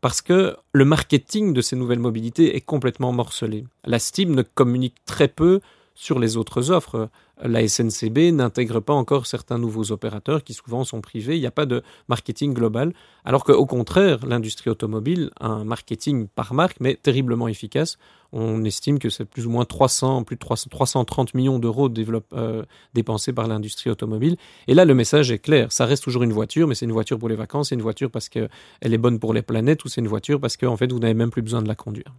Parce 0.01 0.23
que 0.23 0.57
le 0.73 0.85
marketing 0.85 1.53
de 1.53 1.61
ces 1.61 1.77
nouvelles 1.77 1.99
mobilités 1.99 2.57
est 2.57 2.61
complètement 2.61 3.13
morcelé. 3.13 3.65
La 3.85 3.99
Steam 3.99 4.35
ne 4.35 4.43
communique 4.43 4.97
très 5.05 5.29
peu 5.29 5.61
sur 5.95 6.19
les 6.19 6.37
autres 6.37 6.71
offres. 6.71 7.11
La 7.43 7.67
SNCB 7.67 8.33
n'intègre 8.33 8.81
pas 8.81 8.93
encore 8.93 9.27
certains 9.27 9.59
nouveaux 9.59 9.93
opérateurs 9.93 10.45
qui 10.45 10.53
souvent 10.53 10.85
sont 10.85 11.01
privés. 11.01 11.37
Il 11.37 11.41
n'y 11.41 11.47
a 11.47 11.51
pas 11.51 11.67
de 11.67 11.83
marketing 12.09 12.53
global. 12.53 12.93
Alors 13.25 13.45
qu'au 13.45 13.67
contraire, 13.67 14.25
l'industrie 14.27 14.71
automobile 14.71 15.31
a 15.41 15.47
un 15.47 15.65
marketing 15.65 16.29
par 16.29 16.53
marque, 16.53 16.77
mais 16.81 16.97
terriblement 16.97 17.49
efficace. 17.49 17.99
On 18.33 18.65
estime 18.65 18.99
que 18.99 19.09
c'est 19.09 19.25
plus 19.25 19.47
ou 19.47 19.51
moins 19.51 19.65
300, 19.65 20.25
plus 20.25 20.37
de 20.37 20.41
330 20.41 21.35
millions 21.35 21.59
d'euros 21.59 21.91
euh, 22.35 22.65
dépensés 22.95 23.33
par 23.33 23.49
l'industrie 23.49 23.91
automobile. 23.91 24.37
Et 24.69 24.75
là, 24.75 24.85
le 24.85 24.95
message 24.95 25.31
est 25.31 25.39
clair. 25.39 25.73
Ça 25.73 25.87
reste 25.87 26.05
toujours 26.05 26.23
une 26.23 26.33
voiture, 26.33 26.69
mais 26.69 26.75
c'est 26.75 26.87
une 26.87 26.93
voiture 26.93 27.19
pour 27.19 27.29
les 27.29 27.37
vacances, 27.37 27.71
c'est 27.71 27.75
une 27.75 27.83
voiture 27.83 28.11
parce 28.11 28.29
qu'elle 28.29 28.49
est 28.83 28.99
bonne 28.99 29.19
pour 29.19 29.35
les 29.35 29.43
planètes, 29.43 29.85
ou 29.85 29.89
c'est 29.89 30.01
une 30.01 30.09
voiture 30.09 30.41
parce 30.41 30.57
qu'en 30.57 30.77
fait, 30.77 30.93
vous 30.93 30.99
n'avez 30.99 31.15
même 31.15 31.31
plus 31.31 31.43
besoin 31.43 31.63
de 31.63 31.69
la 31.69 31.75
conduire. 31.75 32.15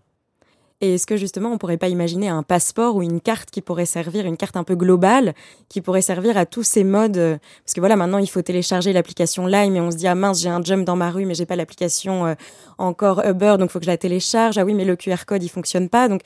Et 0.81 0.95
est-ce 0.95 1.05
que 1.05 1.15
justement 1.15 1.51
on 1.51 1.57
pourrait 1.59 1.77
pas 1.77 1.89
imaginer 1.89 2.27
un 2.27 2.41
passeport 2.41 2.95
ou 2.95 3.03
une 3.03 3.21
carte 3.21 3.51
qui 3.51 3.61
pourrait 3.61 3.85
servir, 3.85 4.25
une 4.25 4.35
carte 4.35 4.57
un 4.57 4.63
peu 4.63 4.75
globale, 4.75 5.35
qui 5.69 5.79
pourrait 5.79 6.01
servir 6.01 6.37
à 6.37 6.47
tous 6.47 6.63
ces 6.63 6.83
modes 6.83 7.17
euh, 7.17 7.37
Parce 7.63 7.75
que 7.75 7.79
voilà, 7.79 7.95
maintenant 7.95 8.17
il 8.17 8.27
faut 8.27 8.41
télécharger 8.41 8.91
l'application 8.91 9.45
Lime 9.45 9.75
et 9.75 9.81
on 9.81 9.91
se 9.91 9.97
dit 9.97 10.07
ah 10.07 10.15
mince 10.15 10.41
j'ai 10.41 10.49
un 10.49 10.63
jump 10.63 10.83
dans 10.83 10.95
ma 10.95 11.11
rue 11.11 11.25
mais 11.25 11.35
j'ai 11.35 11.45
pas 11.45 11.55
l'application 11.55 12.25
euh, 12.25 12.33
encore 12.79 13.23
Uber 13.23 13.55
donc 13.59 13.69
faut 13.69 13.79
que 13.79 13.85
je 13.85 13.91
la 13.91 13.97
télécharge. 13.97 14.57
Ah 14.57 14.65
oui 14.65 14.73
mais 14.73 14.85
le 14.85 14.95
QR 14.95 15.25
code 15.27 15.43
il 15.43 15.49
fonctionne 15.49 15.87
pas. 15.87 16.09
Donc 16.09 16.21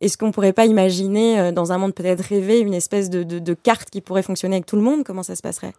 est-ce 0.00 0.16
qu'on 0.16 0.30
pourrait 0.30 0.54
pas 0.54 0.64
imaginer 0.64 1.38
euh, 1.38 1.52
dans 1.52 1.72
un 1.72 1.78
monde 1.78 1.94
peut-être 1.94 2.22
rêvé 2.22 2.60
une 2.60 2.74
espèce 2.74 3.10
de 3.10 3.54
carte 3.54 3.90
qui 3.90 4.00
pourrait 4.00 4.22
fonctionner 4.22 4.56
avec 4.56 4.66
tout 4.66 4.76
le 4.76 4.82
monde? 4.82 5.04
Comment 5.04 5.22
ça 5.22 5.36
se 5.36 5.42
passerait? 5.42 5.74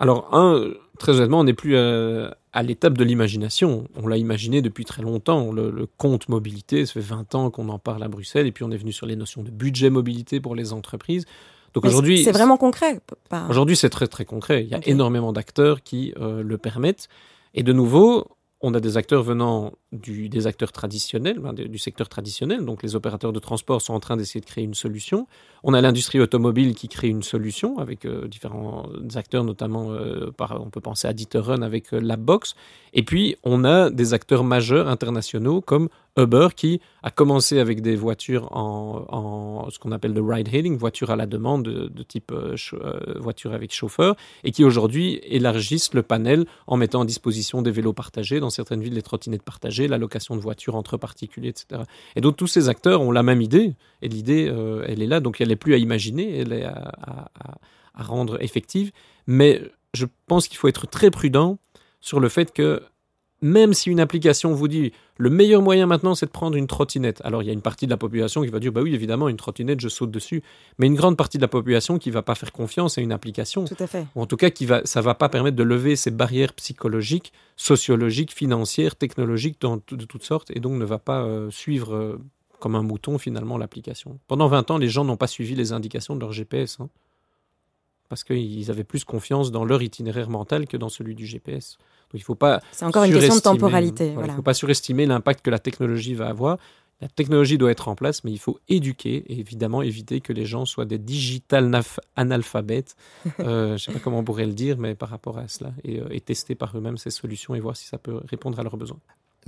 Alors, 0.00 0.28
un, 0.32 0.72
très 0.98 1.12
honnêtement, 1.12 1.40
on 1.40 1.44
n'est 1.44 1.54
plus 1.54 1.76
à, 2.54 2.62
l'étape 2.62 2.96
de 2.96 3.04
l'imagination. 3.04 3.88
On 4.00 4.06
l'a 4.06 4.16
imaginé 4.16 4.62
depuis 4.62 4.84
très 4.84 5.02
longtemps. 5.02 5.52
Le, 5.52 5.86
compte 5.98 6.28
mobilité, 6.28 6.86
ça 6.86 6.94
fait 6.94 7.00
20 7.00 7.34
ans 7.34 7.50
qu'on 7.50 7.68
en 7.68 7.78
parle 7.78 8.02
à 8.02 8.08
Bruxelles, 8.08 8.46
et 8.46 8.52
puis 8.52 8.64
on 8.64 8.70
est 8.70 8.76
venu 8.76 8.92
sur 8.92 9.06
les 9.06 9.16
notions 9.16 9.42
de 9.42 9.50
budget 9.50 9.90
mobilité 9.90 10.40
pour 10.40 10.54
les 10.54 10.72
entreprises. 10.72 11.26
Donc 11.74 11.84
aujourd'hui, 11.84 12.22
c'est 12.22 12.32
vraiment 12.32 12.56
concret. 12.56 13.00
Aujourd'hui, 13.48 13.76
c'est 13.76 13.90
très 13.90 14.06
très 14.06 14.24
concret. 14.24 14.62
Il 14.62 14.70
y 14.70 14.74
a 14.74 14.80
énormément 14.86 15.32
d'acteurs 15.32 15.82
qui 15.82 16.14
le 16.16 16.56
permettent. 16.56 17.08
Et 17.54 17.62
de 17.62 17.72
nouveau, 17.72 18.28
on 18.66 18.72
a 18.72 18.80
des 18.80 18.96
acteurs 18.96 19.22
venant 19.22 19.74
du, 19.92 20.30
des 20.30 20.46
acteurs 20.46 20.72
traditionnels, 20.72 21.38
du 21.52 21.76
secteur 21.76 22.08
traditionnel, 22.08 22.64
donc 22.64 22.82
les 22.82 22.96
opérateurs 22.96 23.34
de 23.34 23.38
transport 23.38 23.82
sont 23.82 23.92
en 23.92 24.00
train 24.00 24.16
d'essayer 24.16 24.40
de 24.40 24.46
créer 24.46 24.64
une 24.64 24.74
solution. 24.74 25.26
On 25.62 25.74
a 25.74 25.82
l'industrie 25.82 26.18
automobile 26.18 26.74
qui 26.74 26.88
crée 26.88 27.08
une 27.08 27.22
solution 27.22 27.78
avec 27.78 28.06
euh, 28.06 28.26
différents 28.26 28.88
acteurs, 29.16 29.44
notamment, 29.44 29.90
euh, 29.90 30.30
on 30.38 30.70
peut 30.70 30.80
penser 30.80 31.06
à 31.06 31.12
Dieter 31.12 31.42
avec 31.60 31.92
euh, 31.92 32.00
la 32.00 32.16
box. 32.16 32.54
Et 32.94 33.02
puis, 33.02 33.36
on 33.44 33.64
a 33.64 33.90
des 33.90 34.14
acteurs 34.14 34.44
majeurs 34.44 34.88
internationaux 34.88 35.60
comme 35.60 35.90
Uber 36.16 36.48
qui 36.54 36.80
a 37.02 37.10
commencé 37.10 37.58
avec 37.58 37.82
des 37.82 37.96
voitures 37.96 38.48
en, 38.56 39.68
ce 39.70 39.78
qu'on 39.78 39.92
appelle 39.92 40.12
le 40.12 40.22
ride-hailing, 40.22 40.76
voiture 40.76 41.10
à 41.10 41.16
la 41.16 41.26
demande 41.26 41.64
de, 41.64 42.02
type 42.02 42.32
euh, 42.32 42.56
voiture 43.18 43.52
avec 43.52 43.74
chauffeur, 43.74 44.14
et 44.44 44.52
qui 44.52 44.64
aujourd'hui 44.64 45.20
élargissent 45.24 45.92
le 45.92 46.02
panel 46.02 46.46
en 46.66 46.76
mettant 46.76 47.02
à 47.02 47.04
disposition 47.04 47.62
des 47.62 47.70
vélos 47.70 47.92
partagés, 47.92 48.40
dans 48.40 48.50
certaines 48.54 48.82
villes 48.82 48.94
des 48.94 49.02
trottinettes 49.02 49.42
partagées, 49.42 49.88
la 49.88 49.98
location 49.98 50.36
de 50.36 50.40
voitures 50.40 50.74
entre 50.74 50.96
particuliers, 50.96 51.50
etc. 51.50 51.82
Et 52.16 52.20
donc 52.20 52.36
tous 52.36 52.46
ces 52.46 52.68
acteurs 52.68 53.02
ont 53.02 53.12
la 53.12 53.22
même 53.22 53.42
idée, 53.42 53.74
et 54.02 54.08
l'idée, 54.08 54.48
euh, 54.48 54.84
elle 54.88 55.02
est 55.02 55.06
là, 55.06 55.20
donc 55.20 55.40
elle 55.40 55.48
n'est 55.48 55.56
plus 55.56 55.74
à 55.74 55.78
imaginer, 55.78 56.38
elle 56.38 56.52
est 56.52 56.64
à 56.64 57.30
rendre 57.94 58.42
effective, 58.42 58.92
mais 59.26 59.60
je 59.94 60.06
pense 60.26 60.48
qu'il 60.48 60.58
faut 60.58 60.68
être 60.68 60.86
très 60.86 61.10
prudent 61.10 61.58
sur 62.00 62.20
le 62.20 62.28
fait 62.28 62.52
que 62.52 62.82
même 63.44 63.74
si 63.74 63.90
une 63.90 64.00
application 64.00 64.54
vous 64.54 64.68
dit 64.68 64.92
le 65.18 65.28
meilleur 65.28 65.60
moyen 65.60 65.84
maintenant 65.84 66.14
c'est 66.14 66.24
de 66.24 66.30
prendre 66.30 66.56
une 66.56 66.66
trottinette. 66.66 67.20
Alors 67.24 67.42
il 67.42 67.46
y 67.46 67.50
a 67.50 67.52
une 67.52 67.60
partie 67.60 67.84
de 67.84 67.90
la 67.90 67.98
population 67.98 68.42
qui 68.42 68.48
va 68.48 68.58
dire 68.58 68.72
bah 68.72 68.80
oui 68.80 68.94
évidemment 68.94 69.28
une 69.28 69.36
trottinette 69.36 69.80
je 69.80 69.90
saute 69.90 70.10
dessus, 70.10 70.42
mais 70.78 70.86
une 70.86 70.94
grande 70.94 71.18
partie 71.18 71.36
de 71.36 71.42
la 71.42 71.48
population 71.48 71.98
qui 71.98 72.10
va 72.10 72.22
pas 72.22 72.34
faire 72.34 72.52
confiance 72.52 72.96
à 72.96 73.02
une 73.02 73.12
application. 73.12 73.66
Tout 73.66 73.76
à 73.78 73.86
fait. 73.86 74.06
Ou 74.16 74.22
en 74.22 74.26
tout 74.26 74.38
cas 74.38 74.48
qui 74.48 74.64
va 74.64 74.80
ça 74.86 75.02
va 75.02 75.14
pas 75.14 75.28
permettre 75.28 75.58
de 75.58 75.62
lever 75.62 75.94
ces 75.94 76.10
barrières 76.10 76.54
psychologiques, 76.54 77.34
sociologiques, 77.56 78.32
financières, 78.32 78.96
technologiques 78.96 79.60
de 79.60 80.04
toutes 80.06 80.24
sortes 80.24 80.50
et 80.50 80.58
donc 80.58 80.72
ne 80.78 80.86
va 80.86 80.98
pas 80.98 81.22
euh, 81.22 81.50
suivre 81.50 81.94
euh, 81.94 82.18
comme 82.60 82.76
un 82.76 82.82
mouton 82.82 83.18
finalement 83.18 83.58
l'application. 83.58 84.18
Pendant 84.26 84.48
20 84.48 84.70
ans 84.70 84.78
les 84.78 84.88
gens 84.88 85.04
n'ont 85.04 85.18
pas 85.18 85.26
suivi 85.26 85.54
les 85.54 85.72
indications 85.72 86.14
de 86.14 86.20
leur 86.20 86.32
GPS. 86.32 86.78
Hein, 86.80 86.88
parce 88.08 88.24
qu'ils 88.24 88.70
avaient 88.70 88.84
plus 88.84 89.04
confiance 89.04 89.50
dans 89.50 89.64
leur 89.64 89.82
itinéraire 89.82 90.30
mental 90.30 90.66
que 90.66 90.76
dans 90.76 90.88
celui 90.88 91.14
du 91.14 91.26
GPS. 91.26 91.78
Il 92.14 92.22
faut 92.22 92.34
pas. 92.34 92.60
C'est 92.72 92.84
encore 92.84 93.04
une 93.04 93.12
question 93.12 93.36
de 93.36 93.40
temporalité. 93.40 94.14
Il 94.16 94.26
ne 94.26 94.32
faut 94.32 94.42
pas 94.42 94.54
surestimer 94.54 95.06
l'impact 95.06 95.44
que 95.44 95.50
la 95.50 95.58
technologie 95.58 96.14
va 96.14 96.28
avoir. 96.28 96.58
La 97.00 97.08
technologie 97.08 97.58
doit 97.58 97.70
être 97.70 97.88
en 97.88 97.96
place, 97.96 98.24
mais 98.24 98.32
il 98.32 98.38
faut 98.38 98.60
éduquer 98.68 99.16
et 99.28 99.40
évidemment 99.40 99.82
éviter 99.82 100.20
que 100.20 100.32
les 100.32 100.46
gens 100.46 100.64
soient 100.64 100.84
des 100.84 100.98
digital 100.98 101.70
analphabètes. 102.16 102.96
Euh, 103.40 103.68
je 103.68 103.72
ne 103.72 103.78
sais 103.78 103.92
pas 103.92 103.98
comment 103.98 104.18
on 104.18 104.24
pourrait 104.24 104.46
le 104.46 104.52
dire, 104.52 104.78
mais 104.78 104.94
par 104.94 105.08
rapport 105.08 105.38
à 105.38 105.48
cela, 105.48 105.72
et, 105.82 106.00
euh, 106.00 106.18
tester 106.20 106.54
par 106.54 106.76
eux-mêmes 106.76 106.96
ces 106.96 107.10
solutions 107.10 107.54
et 107.54 107.60
voir 107.60 107.76
si 107.76 107.86
ça 107.86 107.98
peut 107.98 108.20
répondre 108.28 108.58
à 108.58 108.62
leurs 108.62 108.76
besoins. 108.76 108.98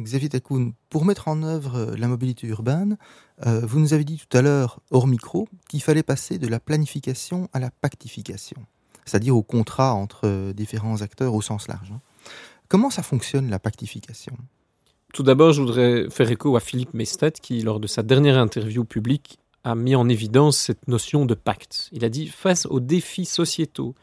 Xavier 0.00 0.28
Takoun, 0.28 0.72
pour 0.90 1.04
mettre 1.04 1.28
en 1.28 1.42
œuvre 1.42 1.76
euh, 1.76 1.96
la 1.96 2.08
mobilité 2.08 2.46
urbaine, 2.46 2.96
vous 3.44 3.80
nous 3.80 3.94
avez 3.94 4.04
dit 4.04 4.18
tout 4.18 4.36
à 4.36 4.42
l'heure, 4.42 4.80
hors 4.90 5.06
micro, 5.06 5.48
qu'il 5.68 5.82
fallait 5.82 6.02
passer 6.02 6.38
de 6.38 6.48
la 6.48 6.58
planification 6.58 7.48
à 7.52 7.60
la 7.60 7.70
pactification, 7.70 8.56
c'est-à-dire 9.04 9.36
au 9.36 9.42
contrat 9.42 9.94
entre 9.94 10.52
différents 10.52 11.02
acteurs 11.02 11.34
au 11.34 11.42
sens 11.42 11.68
large. 11.68 11.92
Hein. 11.92 12.00
Comment 12.68 12.90
ça 12.90 13.02
fonctionne 13.02 13.48
la 13.48 13.58
pactification? 13.58 14.36
Tout 15.14 15.22
d'abord, 15.22 15.52
je 15.52 15.60
voudrais 15.60 16.10
faire 16.10 16.30
écho 16.30 16.56
à 16.56 16.60
Philippe 16.60 16.94
Mestet 16.94 17.32
qui, 17.32 17.62
lors 17.62 17.80
de 17.80 17.86
sa 17.86 18.02
dernière 18.02 18.38
interview 18.38 18.84
publique, 18.84 19.38
a 19.62 19.74
mis 19.74 19.94
en 19.94 20.08
évidence 20.08 20.58
cette 20.58 20.88
notion 20.88 21.26
de 21.26 21.34
pacte. 21.34 21.88
Il 21.92 22.04
a 22.04 22.08
dit 22.08 22.26
face 22.26 22.66
aux 22.66 22.80
défis 22.80 23.24
sociétaux, 23.24 23.94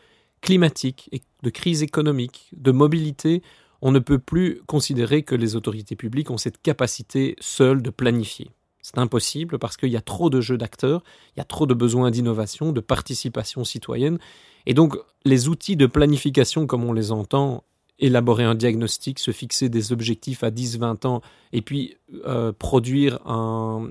climatiques 0.41 1.09
et 1.11 1.21
de 1.41 1.49
crise 1.49 1.83
économique, 1.83 2.49
de 2.55 2.71
mobilité, 2.71 3.41
on 3.81 3.91
ne 3.91 3.99
peut 3.99 4.19
plus 4.19 4.61
considérer 4.65 5.23
que 5.23 5.35
les 5.35 5.55
autorités 5.55 5.95
publiques 5.95 6.31
ont 6.31 6.37
cette 6.37 6.61
capacité 6.61 7.35
seule 7.39 7.81
de 7.81 7.89
planifier. 7.89 8.49
C'est 8.81 8.97
impossible 8.97 9.59
parce 9.59 9.77
qu'il 9.77 9.89
y 9.89 9.97
a 9.97 10.01
trop 10.01 10.29
de 10.29 10.41
jeux 10.41 10.57
d'acteurs, 10.57 11.03
il 11.35 11.39
y 11.39 11.41
a 11.41 11.45
trop 11.45 11.65
de 11.65 11.73
besoins 11.73 12.11
d'innovation, 12.11 12.71
de 12.71 12.81
participation 12.81 13.63
citoyenne. 13.63 14.19
Et 14.65 14.73
donc, 14.73 14.97
les 15.25 15.47
outils 15.47 15.77
de 15.77 15.85
planification, 15.85 16.65
comme 16.65 16.83
on 16.83 16.93
les 16.93 17.11
entend 17.11 17.63
élaborer 17.99 18.43
un 18.43 18.55
diagnostic, 18.55 19.19
se 19.19 19.31
fixer 19.31 19.69
des 19.69 19.91
objectifs 19.91 20.43
à 20.43 20.51
10-20 20.51 21.07
ans 21.07 21.21
et 21.51 21.61
puis 21.61 21.97
euh, 22.25 22.51
produire 22.51 23.19
un, 23.25 23.89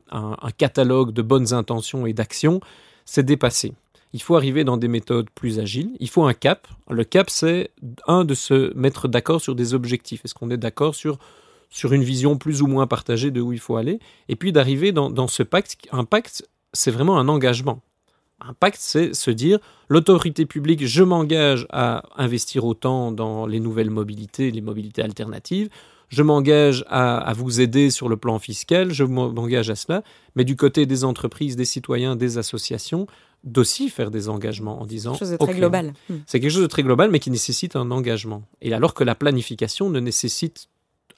catalogue 0.59 1.13
de 1.13 1.23
bonnes 1.23 1.53
intentions 1.53 2.07
et 2.07 2.13
d'actions, 2.13 2.61
c'est 3.05 3.25
dépassé. 3.25 3.73
Il 4.13 4.21
faut 4.21 4.37
arriver 4.37 4.65
dans 4.65 4.77
des 4.77 4.89
méthodes 4.89 5.31
plus 5.31 5.59
agiles. 5.59 5.97
Il 5.99 6.11
faut 6.11 6.25
un 6.25 6.35
cap. 6.35 6.69
Le 6.91 7.05
cap, 7.05 7.31
c'est 7.31 7.71
un 8.07 8.25
de 8.25 8.35
se 8.35 8.75
mettre 8.77 9.09
d'accord 9.09 9.41
sur 9.41 9.55
des 9.55 9.73
objectifs. 9.73 10.25
Est-ce 10.25 10.35
qu'on 10.35 10.51
est, 10.51 10.59
d'accord 10.59 10.95
sur, 10.95 11.19
sur 11.71 11.95
une 11.95 12.03
vision 12.03 12.37
plus 12.37 12.61
ou 12.61 12.67
moins 12.67 12.87
partagée 12.87 13.31
de 13.31 13.41
où 13.41 13.55
il 13.55 13.59
faut 13.59 13.77
aller? 13.77 14.01
Et 14.29 14.37
puis 14.37 14.53
d'arriver 14.53 14.93
dans, 14.93 15.09
dans 15.09 15.29
ce 15.29 15.43
pacte. 15.43 15.79
Un 15.93 16.05
pacte, 16.05 16.47
c'est 16.75 16.91
vraiment 16.91 17.19
un 17.19 17.29
engagement. 17.29 17.81
Un 18.47 18.55
pacte, 18.55 18.79
c'est 18.81 19.15
se 19.15 19.31
dire 19.31 19.59
l'autorité 19.89 20.47
publique, 20.47 20.87
je 20.87 21.03
m'engage 21.03 21.67
à 21.71 22.03
investir 22.17 22.65
autant 22.65 23.13
dans 23.13 23.47
les 23.47 23.61
nouvelles 23.61 23.91
mobilités, 23.91 24.51
les 24.51 24.61
mobilités 24.61 25.03
alternatives. 25.03 25.69
Je 26.09 26.23
m'engage 26.23 26.85
à, 26.89 27.33
vous 27.35 27.63
aider 27.63 27.89
sur 27.89 28.09
le 28.09 28.19
plan 28.19 28.39
fiscal, 28.39 28.93
je 28.93 29.05
m'engage 29.05 29.71
à 29.71 29.75
cela, 29.75 30.03
mais 30.37 30.45
du 30.45 30.57
côté 30.57 30.85
des 30.85 31.05
entreprises, 31.05 31.57
des 31.57 31.65
citoyens, 31.65 32.17
des 32.17 32.37
associations, 32.37 33.07
d'aussi 33.45 33.89
faire 33.89 34.11
des 34.11 34.29
engagements 34.29 34.83
en 34.83 34.87
disant. 34.87 35.15
C'est 35.15 35.21
quelque 35.21 35.31
chose 35.31 35.39
de 35.39 35.45
très 35.47 35.55
global. 35.55 35.93
Hmm. 36.11 36.17
C'est 36.27 36.39
quelque 36.39 36.51
chose 36.51 36.63
de 36.63 36.67
très 36.67 36.83
global, 36.83 37.11
mais 37.11 37.19
qui 37.19 37.31
nécessite 37.31 37.77
un 37.77 37.91
engagement. 37.91 38.43
Et 38.61 38.75
alors 38.75 38.93
que 38.93 39.05
la 39.05 39.15
planification 39.15 39.89
ne 39.89 40.01
nécessite 40.01 40.69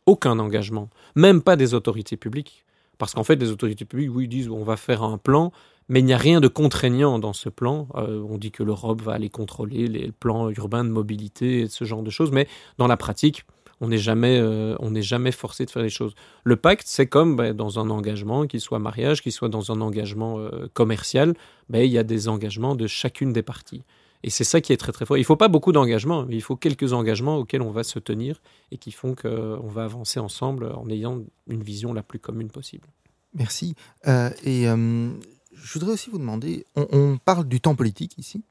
aucun 0.07 0.39
engagement, 0.39 0.91
même 1.17 1.43
pas 1.43 1.57
des 1.57 1.75
autorités 1.75 2.17
publiques. 2.17 2.65
Parce 2.99 3.15
qu'en 3.15 3.25
fait, 3.25 3.37
les 3.37 3.51
autorités 3.51 3.85
publiques, 3.85 4.11
oui, 4.15 4.29
disent 4.29 4.49
on 4.49 4.65
va 4.65 4.77
faire 4.77 5.03
un 5.03 5.19
plan, 5.19 5.53
mais 5.89 6.01
il 6.01 6.07
n'y 6.07 6.13
a 6.13 6.19
rien 6.19 6.41
de 6.41 6.49
contraignant 6.49 7.19
dans 7.19 7.33
ce 7.33 7.49
plan. 7.49 7.89
Euh, 7.97 8.25
on 8.29 8.39
dit 8.39 8.51
que 8.51 8.63
l'Europe 8.63 9.03
va 9.03 9.13
aller 9.13 9.31
contrôler 9.31 9.87
les 9.87 10.13
plans 10.13 10.49
urbains 10.51 10.85
de 10.85 10.91
mobilité 10.91 11.61
et 11.61 11.69
ce 11.69 11.85
genre 11.85 12.03
de 12.03 12.11
choses, 12.11 12.31
mais 12.31 12.49
dans 12.79 12.87
la 12.87 12.97
pratique, 12.97 13.45
on 13.81 13.89
n'est 13.89 13.99
jamais, 13.99 14.39
euh, 14.39 14.77
jamais 15.03 15.33
forcé 15.33 15.65
de 15.65 15.71
faire 15.71 15.83
les 15.83 15.91
choses. 15.91 16.15
Le 16.45 16.57
pacte, 16.57 16.87
c'est 16.87 17.07
comme 17.07 17.37
ben, 17.37 17.55
dans 17.55 17.79
un 17.79 17.91
engagement, 17.91 18.47
qu'il 18.47 18.61
soit 18.61 18.79
mariage, 18.79 19.23
qu'il 19.23 19.33
soit 19.33 19.49
dans 19.49 19.73
un 19.73 19.81
engagement 19.81 20.39
euh, 20.39 20.69
commercial, 20.73 21.35
ben, 21.69 21.81
il 21.81 21.91
y 21.91 21.99
a 21.99 22.05
des 22.05 22.29
engagements 22.29 22.77
de 22.77 22.87
chacune 22.87 23.33
des 23.33 23.43
parties. 23.43 23.83
Et 24.25 24.31
c'est 24.31 24.45
ça 24.45 24.61
qui 24.61 24.73
est 24.73 24.77
très 24.77 24.91
très 24.91 25.07
fort. 25.07 25.17
Il 25.17 25.21
ne 25.21 25.27
faut 25.27 25.37
pas 25.37 25.49
beaucoup 25.49 25.71
d'engagements, 25.71 26.25
mais 26.27 26.35
il 26.35 26.41
faut 26.43 26.57
quelques 26.57 26.93
engagements 26.93 27.37
auxquels 27.37 27.63
on 27.63 27.71
va 27.71 27.85
se 27.85 27.99
tenir 27.99 28.41
et 28.73 28.79
qui 28.79 28.91
font 28.91 29.15
qu'on 29.15 29.69
va 29.69 29.85
avancer 29.85 30.19
ensemble 30.19 30.73
en 30.75 30.89
ayant 30.89 31.21
une 31.47 31.63
vision 31.63 31.93
la 31.93 32.03
plus 32.03 32.19
commune 32.19 32.51
possible. 32.51 32.89
Merci. 33.35 33.77
et 34.07 34.67
je 35.55 35.79
voudrais 35.79 35.93
aussi 35.93 36.11
vous 36.11 36.19
demander, 36.19 36.67
on, 36.77 37.19
parle 37.25 37.47
du 37.47 37.61
temps 37.61 37.75
politique 37.75 38.19
ici. 38.19 38.43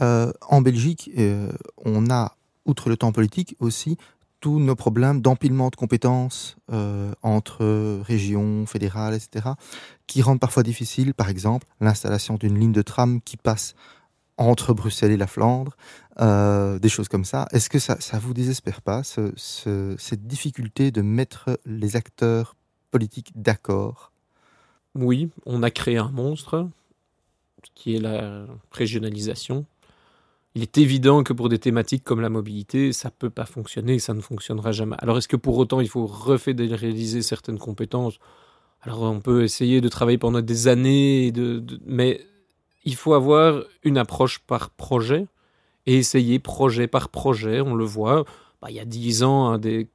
Euh, 0.00 0.32
en 0.48 0.60
Belgique, 0.60 1.10
euh, 1.18 1.52
on 1.84 2.10
a, 2.10 2.36
outre 2.64 2.88
le 2.88 2.96
temps 2.96 3.12
politique, 3.12 3.56
aussi 3.60 3.96
tous 4.40 4.58
nos 4.58 4.74
problèmes 4.74 5.20
d'empilement 5.20 5.70
de 5.70 5.76
compétences 5.76 6.56
euh, 6.72 7.12
entre 7.22 8.02
régions, 8.02 8.66
fédérales, 8.66 9.14
etc., 9.14 9.50
qui 10.08 10.20
rendent 10.20 10.40
parfois 10.40 10.64
difficile, 10.64 11.14
par 11.14 11.28
exemple, 11.28 11.66
l'installation 11.80 12.34
d'une 12.34 12.58
ligne 12.58 12.72
de 12.72 12.82
tram 12.82 13.20
qui 13.20 13.36
passe 13.36 13.74
entre 14.42 14.74
Bruxelles 14.74 15.12
et 15.12 15.16
la 15.16 15.26
Flandre, 15.26 15.76
des 16.18 16.88
choses 16.88 17.08
comme 17.08 17.24
ça. 17.24 17.46
Est-ce 17.52 17.70
que 17.70 17.78
ça 17.78 17.96
ne 17.96 18.20
vous 18.20 18.34
désespère 18.34 18.82
pas, 18.82 19.02
cette 19.04 20.26
difficulté 20.26 20.90
de 20.90 21.02
mettre 21.02 21.58
les 21.64 21.96
acteurs 21.96 22.56
politiques 22.90 23.32
d'accord? 23.34 24.12
Oui, 24.94 25.30
on 25.46 25.62
a 25.62 25.70
créé 25.70 25.96
un 25.96 26.10
monstre, 26.10 26.68
qui 27.74 27.96
est 27.96 28.00
la 28.00 28.44
régionalisation. 28.70 29.64
Il 30.54 30.60
est 30.60 30.76
évident 30.76 31.22
que 31.22 31.32
pour 31.32 31.48
des 31.48 31.58
thématiques 31.58 32.04
comme 32.04 32.20
la 32.20 32.28
mobilité, 32.28 32.92
ça 32.92 33.08
ne 33.08 33.14
peut 33.18 33.30
pas 33.30 33.46
fonctionner, 33.46 33.98
ça 33.98 34.12
ne 34.12 34.20
fonctionnera 34.20 34.70
jamais. 34.72 34.96
Alors 34.98 35.16
est-ce 35.16 35.28
que 35.28 35.36
pour 35.36 35.56
autant 35.56 35.80
il 35.80 35.88
faut 35.88 36.04
réaliser 36.06 37.22
certaines 37.22 37.58
compétences? 37.58 38.18
Alors 38.82 39.00
on 39.02 39.20
peut 39.20 39.44
essayer 39.44 39.80
de 39.80 39.88
travailler 39.88 40.18
pendant 40.18 40.42
des 40.42 40.68
années, 40.68 41.32
mais 41.86 42.20
il 42.84 42.96
faut 42.96 43.14
avoir 43.14 43.62
une 43.82 43.98
approche 43.98 44.40
par 44.40 44.70
projet 44.70 45.26
et 45.86 45.96
essayer 45.96 46.38
projet 46.38 46.86
par 46.86 47.08
projet. 47.08 47.60
On 47.60 47.74
le 47.74 47.84
voit, 47.84 48.24
bah, 48.60 48.68
il 48.70 48.76
y 48.76 48.80
a 48.80 48.84
dix 48.84 49.22
ans, 49.22 49.50
un 49.50 49.58
des 49.58 49.88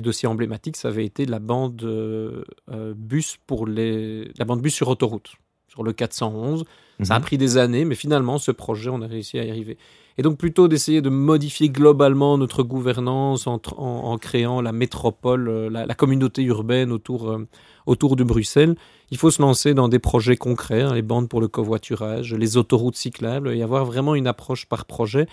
dossiers 0.00 0.28
emblématiques, 0.28 0.76
ça 0.76 0.88
avait 0.88 1.04
été 1.04 1.26
la 1.26 1.38
bande 1.38 1.82
euh, 1.84 2.44
euh, 2.70 2.94
bus 2.94 3.38
pour 3.46 3.66
la 3.66 4.44
bande 4.44 4.60
bus 4.60 4.74
sur 4.74 4.88
autoroute. 4.88 5.34
Sur 5.74 5.82
le 5.82 5.92
411. 5.92 6.64
Ça 7.02 7.16
a 7.16 7.18
Mhm. 7.18 7.24
pris 7.24 7.38
des 7.38 7.56
années, 7.58 7.84
mais 7.84 7.96
finalement, 7.96 8.38
ce 8.38 8.52
projet, 8.52 8.88
on 8.88 9.02
a 9.02 9.06
réussi 9.08 9.38
à 9.38 9.44
y 9.44 9.50
arriver. 9.50 9.76
Et 10.16 10.22
donc, 10.22 10.38
plutôt 10.38 10.68
d'essayer 10.68 11.02
de 11.02 11.08
modifier 11.10 11.68
globalement 11.68 12.38
notre 12.38 12.62
gouvernance 12.62 13.48
en, 13.48 13.56
tr- 13.56 13.74
en- 13.76 14.12
en 14.12 14.16
créant 14.18 14.60
la 14.60 14.70
métropole, 14.70 15.48
euh, 15.48 15.68
la, 15.68 15.86
la 15.86 15.94
communauté 15.96 16.42
urbaine 16.44 16.92
autour, 16.92 17.30
euh, 17.30 17.48
autour 17.86 18.14
de 18.14 18.22
Bruxelles, 18.22 18.76
il 19.10 19.18
faut 19.18 19.32
se 19.32 19.42
lancer 19.42 19.74
dans 19.74 19.88
des 19.88 19.98
projets 19.98 20.36
concrets, 20.36 20.82
hein, 20.82 20.94
les 20.94 21.02
bandes 21.02 21.28
pour 21.28 21.40
le 21.40 21.48
covoiturage, 21.48 22.32
les 22.32 22.56
autoroutes 22.56 22.94
cyclables, 22.96 23.52
et 23.52 23.62
avoir 23.62 23.84
vraiment 23.84 24.14
une 24.14 24.28
approche 24.28 24.66
par 24.66 24.84
projet 24.84 25.26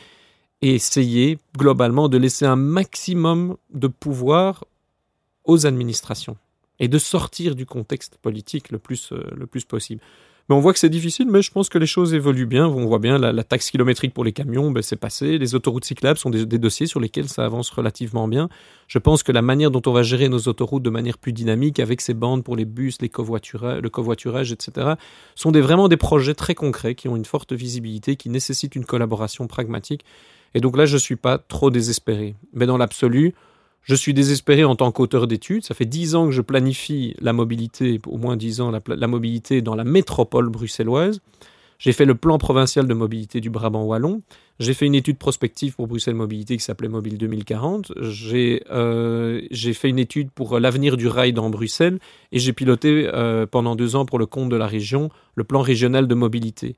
et 0.64 0.74
essayer 0.74 1.38
globalement 1.56 2.10
de 2.10 2.18
laisser 2.18 2.46
un 2.48 2.56
maximum 2.56 3.58
de 3.72 3.86
pouvoir 3.88 4.66
aux 5.46 5.68
administrations 5.68 6.38
et 6.80 6.88
de 6.88 6.98
sortir 6.98 7.54
du 7.56 7.68
contexte 7.68 8.18
politique 8.18 8.72
le 8.72 8.80
plus, 8.80 9.12
euh, 9.12 9.24
le 9.36 9.46
plus 9.46 9.64
possible. 9.66 10.02
On 10.54 10.60
voit 10.60 10.74
que 10.74 10.80
c'est 10.80 10.90
difficile, 10.90 11.28
mais 11.30 11.42
je 11.42 11.50
pense 11.50 11.70
que 11.70 11.78
les 11.78 11.86
choses 11.86 12.14
évoluent 12.14 12.46
bien. 12.46 12.68
On 12.68 12.86
voit 12.86 13.00
bien 13.00 13.18
la, 13.18 13.44
taxe 13.44 13.72
kilométrique 13.72 14.14
pour 14.14 14.26
les 14.26 14.34
camions, 14.34 14.70
ben, 14.70 14.84
c'est 14.84 14.98
passé. 14.98 15.38
Les 15.38 15.56
autoroutes 15.56 15.86
cyclables 15.86 16.20
sont 16.20 16.30
des, 16.30 16.46
dossiers 16.46 16.88
sur 16.88 17.00
lesquels 17.00 17.30
ça 17.30 17.46
avance 17.46 17.70
relativement 17.70 18.28
bien. 18.28 18.50
Je 18.88 19.00
pense 19.00 19.24
que 19.24 19.32
la 19.32 19.42
manière 19.42 19.72
dont 19.72 19.82
on 19.86 19.94
va 19.94 20.04
gérer 20.04 20.28
nos 20.28 20.40
autoroutes 20.40 20.84
de 20.84 20.90
manière 20.90 21.18
plus 21.18 21.32
dynamique, 21.32 21.80
avec 21.80 22.02
ces 22.02 22.14
bandes 22.14 22.44
pour 22.44 22.58
les 22.58 22.66
bus, 22.66 22.98
le 23.02 23.08
covoiturage, 23.90 24.52
etc., 24.52 24.96
sont 25.36 25.52
vraiment 25.52 25.88
des 25.88 25.98
projets 25.98 26.36
très 26.36 26.54
concrets 26.54 26.96
qui 26.96 27.08
ont 27.08 27.16
une 27.16 27.26
forte 27.26 27.54
visibilité, 27.54 28.18
qui 28.18 28.30
nécessitent 28.30 28.76
une 28.76 28.86
collaboration 28.86 29.48
pragmatique. 29.48 30.04
Et 30.54 30.60
donc 30.60 30.76
là, 30.76 30.86
je 30.86 30.96
ne 30.96 31.00
suis 31.00 31.16
pas 31.16 31.38
trop 31.38 31.72
désespéré. 31.72 32.36
Mais 32.54 32.66
dans 32.66 32.78
l'absolu, 32.78 33.34
je 33.82 33.96
suis 33.96 34.14
désespéré 34.14 34.64
en 34.64 34.76
tant 34.76 34.92
qu'auteur 34.92 35.28
d'études. 35.28 35.66
Ça 35.66 35.74
fait 35.74 35.86
dix 35.86 36.16
ans 36.16 36.26
que 36.28 36.32
je 36.32 36.42
planifie 36.42 37.16
la 37.20 37.34
mobilité, 37.34 38.00
au 38.06 38.18
moins 38.18 38.38
dix 38.38 38.62
ans, 38.62 38.72
la, 38.72 39.08
mobilité 39.08 39.62
dans 39.62 39.76
la 39.76 39.84
métropole 39.84 40.50
bruxelloise. 40.50 41.20
J'ai 41.80 41.94
fait 41.94 42.06
le 42.06 42.14
plan 42.14 42.38
provincial 42.38 42.86
de 42.86 42.94
mobilité 42.94 43.42
du 43.42 43.50
Brabant 43.50 43.84
Wallon. 43.84 44.22
J'ai 44.60 44.76
fait 44.76 44.86
une 44.86 44.94
étude 44.94 45.18
prospective 45.18 45.74
pour 45.74 45.88
Bruxelles 45.88 46.14
Mobilité 46.14 46.56
qui 46.56 46.64
s'appelait 46.64 46.90
Mobile 46.90 47.18
2040. 47.18 47.94
J'ai 48.02 48.62
euh, 48.70 49.42
j'ai 49.50 49.74
fait 49.74 49.90
une 49.90 49.98
étude 49.98 50.30
pour 50.30 50.60
l'avenir 50.60 50.96
du 50.96 51.08
rail 51.08 51.34
dans 51.34 51.50
Bruxelles 51.50 51.98
et 52.32 52.38
j'ai 52.38 52.54
piloté 52.54 53.10
euh, 53.12 53.48
pendant 53.48 53.76
deux 53.76 53.96
ans 53.96 54.06
pour 54.06 54.20
le 54.20 54.28
compte 54.28 54.50
de 54.50 54.56
la 54.56 54.68
région 54.68 55.10
le 55.34 55.44
plan 55.44 55.62
régional 55.62 56.08
de 56.08 56.14
mobilité. 56.14 56.76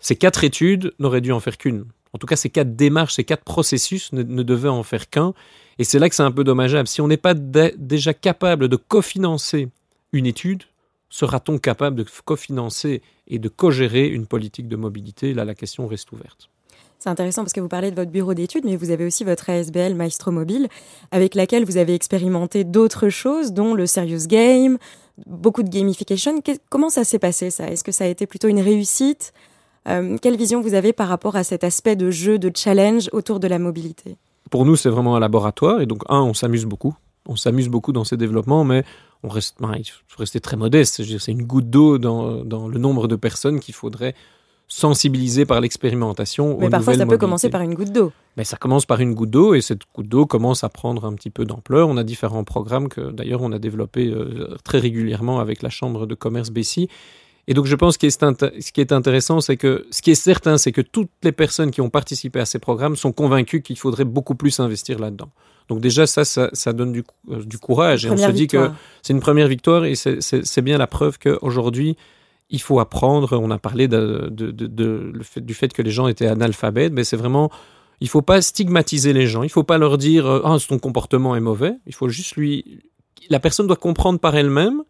Ces 0.00 0.16
quatre 0.16 0.44
études 0.44 0.92
n'auraient 0.98 1.22
dû 1.22 1.32
en 1.32 1.40
faire 1.40 1.56
qu'une. 1.56 1.86
En 2.12 2.18
tout 2.18 2.26
cas, 2.26 2.36
ces 2.36 2.50
quatre 2.50 2.76
démarches, 2.76 3.14
ces 3.14 3.24
quatre 3.24 3.44
processus 3.44 4.12
ne 4.12 4.42
devaient 4.42 4.68
en 4.68 4.82
faire 4.82 5.08
qu'un. 5.08 5.32
Et 5.78 5.84
c'est 5.84 5.98
là 5.98 6.08
que 6.08 6.14
c'est 6.14 6.22
un 6.22 6.30
peu 6.30 6.44
dommageable. 6.44 6.88
Si 6.88 7.00
on 7.00 7.08
n'est 7.08 7.16
pas 7.16 7.34
dé- 7.34 7.74
déjà 7.76 8.14
capable 8.14 8.68
de 8.68 8.76
cofinancer 8.76 9.68
une 10.12 10.26
étude, 10.26 10.64
sera-t-on 11.10 11.58
capable 11.58 11.96
de 11.96 12.06
cofinancer 12.24 13.02
et 13.28 13.38
de 13.38 13.48
co-gérer 13.48 14.06
une 14.08 14.26
politique 14.26 14.68
de 14.68 14.76
mobilité? 14.76 15.34
Là, 15.34 15.44
la 15.44 15.54
question 15.54 15.86
reste 15.86 16.10
ouverte. 16.12 16.48
C'est 16.98 17.08
intéressant 17.08 17.42
parce 17.42 17.52
que 17.52 17.60
vous 17.60 17.68
parlez 17.68 17.90
de 17.90 17.96
votre 17.96 18.12
bureau 18.12 18.32
d'études, 18.32 18.64
mais 18.64 18.76
vous 18.76 18.90
avez 18.90 19.04
aussi 19.04 19.24
votre 19.24 19.50
ASBL 19.50 19.94
Maestro 19.94 20.30
Mobile, 20.30 20.68
avec 21.10 21.34
laquelle 21.34 21.64
vous 21.64 21.76
avez 21.76 21.94
expérimenté 21.94 22.62
d'autres 22.62 23.08
choses, 23.08 23.52
dont 23.52 23.74
le 23.74 23.86
Serious 23.86 24.28
Game, 24.28 24.78
beaucoup 25.26 25.64
de 25.64 25.68
gamification. 25.68 26.40
Comment 26.70 26.90
ça 26.90 27.02
s'est 27.02 27.18
passé 27.18 27.50
ça? 27.50 27.66
Est-ce 27.66 27.82
que 27.82 27.90
ça 27.92 28.04
a 28.04 28.06
été 28.06 28.26
plutôt 28.26 28.46
une 28.46 28.60
réussite? 28.60 29.32
Euh, 29.88 30.16
Quelle 30.22 30.36
vision 30.36 30.60
vous 30.60 30.74
avez 30.74 30.92
par 30.92 31.08
rapport 31.08 31.34
à 31.34 31.42
cet 31.42 31.64
aspect 31.64 31.96
de 31.96 32.10
jeu, 32.12 32.38
de 32.38 32.52
challenge 32.56 33.08
autour 33.12 33.40
de 33.40 33.48
la 33.48 33.58
mobilité? 33.58 34.16
Pour 34.52 34.66
nous, 34.66 34.76
c'est 34.76 34.90
vraiment 34.90 35.16
un 35.16 35.20
laboratoire. 35.20 35.80
Et 35.80 35.86
donc, 35.86 36.02
un, 36.10 36.20
on 36.20 36.34
s'amuse 36.34 36.66
beaucoup. 36.66 36.94
On 37.26 37.36
s'amuse 37.36 37.70
beaucoup 37.70 37.92
dans 37.92 38.04
ces 38.04 38.18
développements, 38.18 38.64
mais 38.64 38.84
on 39.22 39.28
reste, 39.28 39.56
ben, 39.60 39.72
il 39.78 39.84
faut 39.84 40.18
rester 40.18 40.40
très 40.40 40.58
modeste. 40.58 41.02
C'est 41.18 41.32
une 41.32 41.44
goutte 41.44 41.70
d'eau 41.70 41.96
dans, 41.96 42.44
dans 42.44 42.68
le 42.68 42.78
nombre 42.78 43.08
de 43.08 43.16
personnes 43.16 43.60
qu'il 43.60 43.72
faudrait 43.72 44.14
sensibiliser 44.68 45.46
par 45.46 45.62
l'expérimentation. 45.62 46.58
Mais 46.60 46.66
aux 46.66 46.70
parfois, 46.70 46.94
ça 46.94 47.06
peut 47.06 47.16
commencer 47.16 47.48
par 47.48 47.62
une 47.62 47.72
goutte 47.72 47.92
d'eau. 47.92 48.12
Ben, 48.36 48.44
ça 48.44 48.58
commence 48.58 48.84
par 48.84 49.00
une 49.00 49.14
goutte 49.14 49.30
d'eau 49.30 49.54
et 49.54 49.62
cette 49.62 49.82
goutte 49.94 50.08
d'eau 50.08 50.26
commence 50.26 50.64
à 50.64 50.68
prendre 50.68 51.06
un 51.06 51.14
petit 51.14 51.30
peu 51.30 51.46
d'ampleur. 51.46 51.88
On 51.88 51.96
a 51.96 52.04
différents 52.04 52.44
programmes 52.44 52.88
que 52.90 53.10
d'ailleurs 53.10 53.40
on 53.40 53.52
a 53.52 53.58
développés 53.58 54.08
euh, 54.08 54.56
très 54.64 54.78
régulièrement 54.78 55.40
avec 55.40 55.62
la 55.62 55.70
Chambre 55.70 56.06
de 56.06 56.14
commerce 56.14 56.50
Bessie. 56.50 56.88
Et 57.48 57.54
donc 57.54 57.66
je 57.66 57.74
pense 57.74 57.96
que 57.98 58.08
ce 58.08 58.72
qui 58.72 58.80
est 58.80 58.92
intéressant, 58.92 59.40
c'est 59.40 59.56
que 59.56 59.86
ce 59.90 60.00
qui 60.00 60.12
est 60.12 60.14
certain, 60.16 60.58
c'est 60.58 60.70
que 60.72 60.80
toutes 60.80 61.10
les 61.24 61.32
personnes 61.32 61.70
qui 61.72 61.80
ont 61.80 61.90
participé 61.90 62.38
à 62.40 62.44
ces 62.46 62.58
programmes 62.60 62.94
sont 62.96 63.12
convaincues 63.12 63.62
qu'il 63.62 63.76
faudrait 63.78 64.04
beaucoup 64.04 64.34
plus 64.36 64.60
investir 64.60 64.98
là-dedans. 65.00 65.30
Donc 65.68 65.80
déjà 65.80 66.06
ça, 66.06 66.24
ça, 66.24 66.50
ça 66.52 66.72
donne 66.72 66.92
du, 66.92 67.02
euh, 67.30 67.42
du 67.44 67.58
courage 67.58 68.06
et 68.06 68.10
on 68.10 68.16
se 68.16 68.32
dit 68.32 68.46
que 68.46 68.56
c'est 69.02 69.12
une 69.12 69.20
première 69.20 69.48
victoire 69.48 69.84
et 69.84 69.94
c'est- 69.96 70.60
bien 70.60 70.78
la 70.78 70.86
preuve 70.86 71.18
qu'aujourd'hui, 71.18 71.96
il 72.50 72.60
faut 72.60 72.78
apprendre. 72.78 73.36
On 73.40 73.50
a 73.50 73.58
parlé 73.58 73.88
de, 73.88 74.28
de- 74.30 74.50
de- 74.52 74.66
de- 74.66 75.10
le 75.14 75.22
fait- 75.24 75.40
du 75.40 75.54
fait 75.54 75.72
que 75.72 75.82
les 75.82 75.90
gens 75.90 76.06
étaient 76.06 76.26
analphabètes, 76.26 76.92
mais 76.92 77.02
c'est 77.04 77.16
vraiment. 77.16 77.50
Il 78.00 78.08
faut 78.08 78.22
pas 78.22 78.40
stigmatiser 78.42 79.12
les 79.12 79.26
gens. 79.26 79.42
Il 79.42 79.48
faut 79.48 79.62
pas 79.64 79.78
leur 79.78 79.96
dire 79.98 80.26
euh, 80.26 80.42
ah 80.44 80.56
ton 80.68 80.78
comportement 80.78 81.34
est 81.34 81.40
mauvais. 81.40 81.74
Il 81.86 81.94
faut 81.94 82.08
juste 82.08 82.36
lui. 82.36 82.80
La 83.30 83.40
personne 83.40 83.66
doit 83.66 83.76
comprendre 83.76 84.18
par 84.20 84.34
elle-même, 84.36 84.82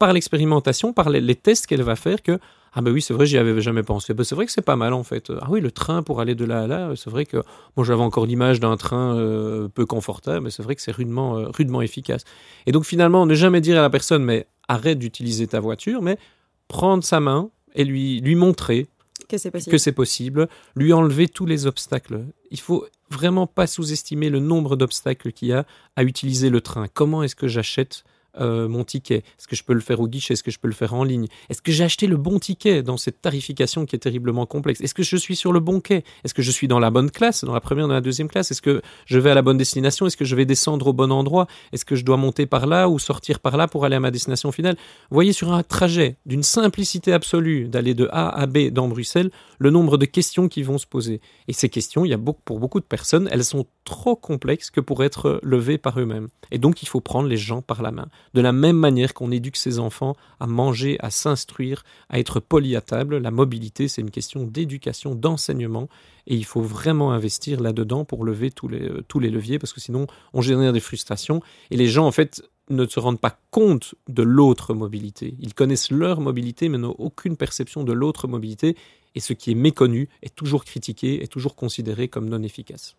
par 0.00 0.12
l'expérimentation, 0.14 0.92
par 0.94 1.10
les, 1.10 1.20
les 1.20 1.36
tests 1.36 1.66
qu'elle 1.66 1.82
va 1.82 1.94
faire 1.94 2.22
que 2.22 2.40
ah 2.72 2.82
ben 2.82 2.90
oui 2.92 3.02
c'est 3.02 3.12
vrai 3.12 3.26
j'y 3.26 3.36
avais 3.36 3.60
jamais 3.60 3.82
pensé. 3.82 4.14
Ben, 4.14 4.24
c'est 4.24 4.34
vrai 4.34 4.46
que 4.46 4.52
c'est 4.52 4.62
pas 4.62 4.76
mal 4.76 4.94
en 4.94 5.02
fait. 5.04 5.30
Ah 5.40 5.48
oui 5.50 5.60
le 5.60 5.70
train 5.70 6.02
pour 6.02 6.20
aller 6.20 6.34
de 6.34 6.44
là 6.44 6.62
à 6.62 6.66
là 6.66 6.92
c'est 6.96 7.10
vrai 7.10 7.26
que 7.26 7.36
moi 7.76 7.84
j'avais 7.84 8.02
encore 8.02 8.26
l'image 8.26 8.60
d'un 8.60 8.76
train 8.76 9.14
euh, 9.16 9.68
peu 9.68 9.84
confortable 9.86 10.44
mais 10.44 10.50
c'est 10.50 10.62
vrai 10.62 10.74
que 10.74 10.82
c'est 10.82 10.90
rudement 10.90 11.36
euh, 11.36 11.48
rudement 11.48 11.82
efficace. 11.82 12.24
Et 12.66 12.72
donc 12.72 12.84
finalement 12.84 13.26
ne 13.26 13.34
jamais 13.34 13.60
dire 13.60 13.78
à 13.78 13.82
la 13.82 13.90
personne 13.90 14.24
mais 14.24 14.46
arrête 14.68 14.98
d'utiliser 14.98 15.46
ta 15.46 15.60
voiture 15.60 16.00
mais 16.00 16.16
prendre 16.66 17.04
sa 17.04 17.20
main 17.20 17.50
et 17.74 17.84
lui 17.84 18.20
lui 18.20 18.36
montrer 18.36 18.86
Que 19.28 19.36
c'est 19.36 19.50
possible. 19.50 19.94
possible, 19.94 20.48
lui 20.76 20.92
enlever 20.92 21.28
tous 21.28 21.46
les 21.46 21.66
obstacles. 21.66 22.24
Il 22.50 22.60
faut 22.60 22.86
vraiment 23.10 23.46
pas 23.46 23.66
sous-estimer 23.66 24.30
le 24.30 24.40
nombre 24.40 24.76
d'obstacles 24.76 25.32
qu'il 25.32 25.48
y 25.48 25.52
a 25.52 25.66
à 25.96 26.04
utiliser 26.04 26.48
le 26.48 26.60
train. 26.60 26.86
Comment 26.88 27.22
est-ce 27.22 27.36
que 27.36 27.48
j'achète 27.48 28.04
euh, 28.38 28.68
mon 28.68 28.84
ticket. 28.84 29.18
Est-ce 29.18 29.48
que 29.48 29.56
je 29.56 29.64
peux 29.64 29.74
le 29.74 29.80
faire 29.80 30.00
au 30.00 30.08
guichet? 30.08 30.34
Est-ce 30.34 30.42
que 30.42 30.50
je 30.50 30.58
peux 30.58 30.68
le 30.68 30.74
faire 30.74 30.94
en 30.94 31.04
ligne? 31.04 31.26
Est-ce 31.48 31.62
que 31.62 31.72
j'ai 31.72 31.84
acheté 31.84 32.06
le 32.06 32.16
bon 32.16 32.38
ticket 32.38 32.82
dans 32.82 32.96
cette 32.96 33.20
tarification 33.20 33.86
qui 33.86 33.96
est 33.96 34.00
terriblement 34.00 34.46
complexe? 34.46 34.80
Est-ce 34.80 34.94
que 34.94 35.02
je 35.02 35.16
suis 35.16 35.36
sur 35.36 35.52
le 35.52 35.60
bon 35.60 35.80
quai? 35.80 36.04
Est-ce 36.24 36.34
que 36.34 36.42
je 36.42 36.50
suis 36.50 36.68
dans 36.68 36.78
la 36.78 36.90
bonne 36.90 37.10
classe, 37.10 37.44
dans 37.44 37.54
la 37.54 37.60
première, 37.60 37.88
dans 37.88 37.94
la 37.94 38.00
deuxième 38.00 38.28
classe? 38.28 38.50
Est-ce 38.50 38.62
que 38.62 38.82
je 39.06 39.18
vais 39.18 39.30
à 39.30 39.34
la 39.34 39.42
bonne 39.42 39.58
destination? 39.58 40.06
Est-ce 40.06 40.16
que 40.16 40.24
je 40.24 40.36
vais 40.36 40.44
descendre 40.44 40.86
au 40.86 40.92
bon 40.92 41.10
endroit? 41.10 41.46
Est-ce 41.72 41.84
que 41.84 41.96
je 41.96 42.04
dois 42.04 42.16
monter 42.16 42.46
par 42.46 42.66
là 42.66 42.88
ou 42.88 42.98
sortir 42.98 43.40
par 43.40 43.56
là 43.56 43.68
pour 43.68 43.84
aller 43.84 43.96
à 43.96 44.00
ma 44.00 44.10
destination 44.10 44.52
finale? 44.52 44.76
Vous 45.10 45.14
voyez 45.14 45.32
sur 45.32 45.52
un 45.52 45.62
trajet 45.62 46.16
d'une 46.26 46.42
simplicité 46.42 47.12
absolue 47.12 47.68
d'aller 47.68 47.94
de 47.94 48.08
A 48.12 48.28
à 48.28 48.46
B 48.46 48.68
dans 48.70 48.88
Bruxelles, 48.88 49.30
le 49.58 49.70
nombre 49.70 49.96
de 49.98 50.06
questions 50.06 50.48
qui 50.48 50.62
vont 50.62 50.78
se 50.78 50.86
poser. 50.86 51.20
Et 51.48 51.52
ces 51.52 51.68
questions, 51.68 52.04
il 52.04 52.10
y 52.10 52.14
a 52.14 52.18
beaucoup, 52.18 52.42
pour 52.44 52.60
beaucoup 52.60 52.80
de 52.80 52.84
personnes, 52.84 53.28
elles 53.30 53.44
sont 53.44 53.66
trop 53.84 54.16
complexes 54.16 54.70
que 54.70 54.80
pour 54.80 55.02
être 55.04 55.40
levées 55.42 55.78
par 55.78 55.98
eux-mêmes. 55.98 56.28
Et 56.50 56.58
donc, 56.58 56.82
il 56.82 56.88
faut 56.88 57.00
prendre 57.00 57.28
les 57.28 57.36
gens 57.36 57.62
par 57.62 57.82
la 57.82 57.90
main. 57.90 58.08
De 58.34 58.40
la 58.40 58.52
même 58.52 58.76
manière 58.76 59.14
qu'on 59.14 59.30
éduque 59.30 59.56
ses 59.56 59.78
enfants 59.78 60.14
à 60.38 60.46
manger, 60.46 60.96
à 61.00 61.10
s'instruire, 61.10 61.84
à 62.08 62.18
être 62.18 62.40
poli 62.40 62.76
à 62.76 62.80
table, 62.80 63.18
la 63.18 63.30
mobilité, 63.30 63.88
c'est 63.88 64.00
une 64.00 64.10
question 64.10 64.44
d'éducation, 64.44 65.14
d'enseignement. 65.14 65.88
Et 66.26 66.36
il 66.36 66.44
faut 66.44 66.62
vraiment 66.62 67.12
investir 67.12 67.60
là-dedans 67.60 68.04
pour 68.04 68.24
lever 68.24 68.50
tous 68.50 68.68
les, 68.68 68.88
euh, 68.88 69.04
tous 69.08 69.18
les 69.18 69.30
leviers, 69.30 69.58
parce 69.58 69.72
que 69.72 69.80
sinon, 69.80 70.06
on 70.32 70.42
génère 70.42 70.72
des 70.72 70.80
frustrations. 70.80 71.40
Et 71.70 71.76
les 71.76 71.88
gens, 71.88 72.06
en 72.06 72.12
fait, 72.12 72.42
ne 72.70 72.86
se 72.86 73.00
rendent 73.00 73.20
pas 73.20 73.38
compte 73.50 73.94
de 74.08 74.22
l'autre 74.22 74.74
mobilité. 74.74 75.34
Ils 75.40 75.54
connaissent 75.54 75.90
leur 75.90 76.20
mobilité, 76.20 76.68
mais 76.68 76.78
n'ont 76.78 76.94
aucune 76.98 77.36
perception 77.36 77.84
de 77.84 77.92
l'autre 77.92 78.28
mobilité. 78.28 78.76
Et 79.14 79.20
ce 79.20 79.32
qui 79.32 79.50
est 79.50 79.56
méconnu 79.56 80.08
est 80.22 80.34
toujours 80.34 80.64
critiqué, 80.64 81.22
est 81.22 81.26
toujours 81.26 81.56
considéré 81.56 82.08
comme 82.08 82.28
non 82.28 82.42
efficace. 82.42 82.96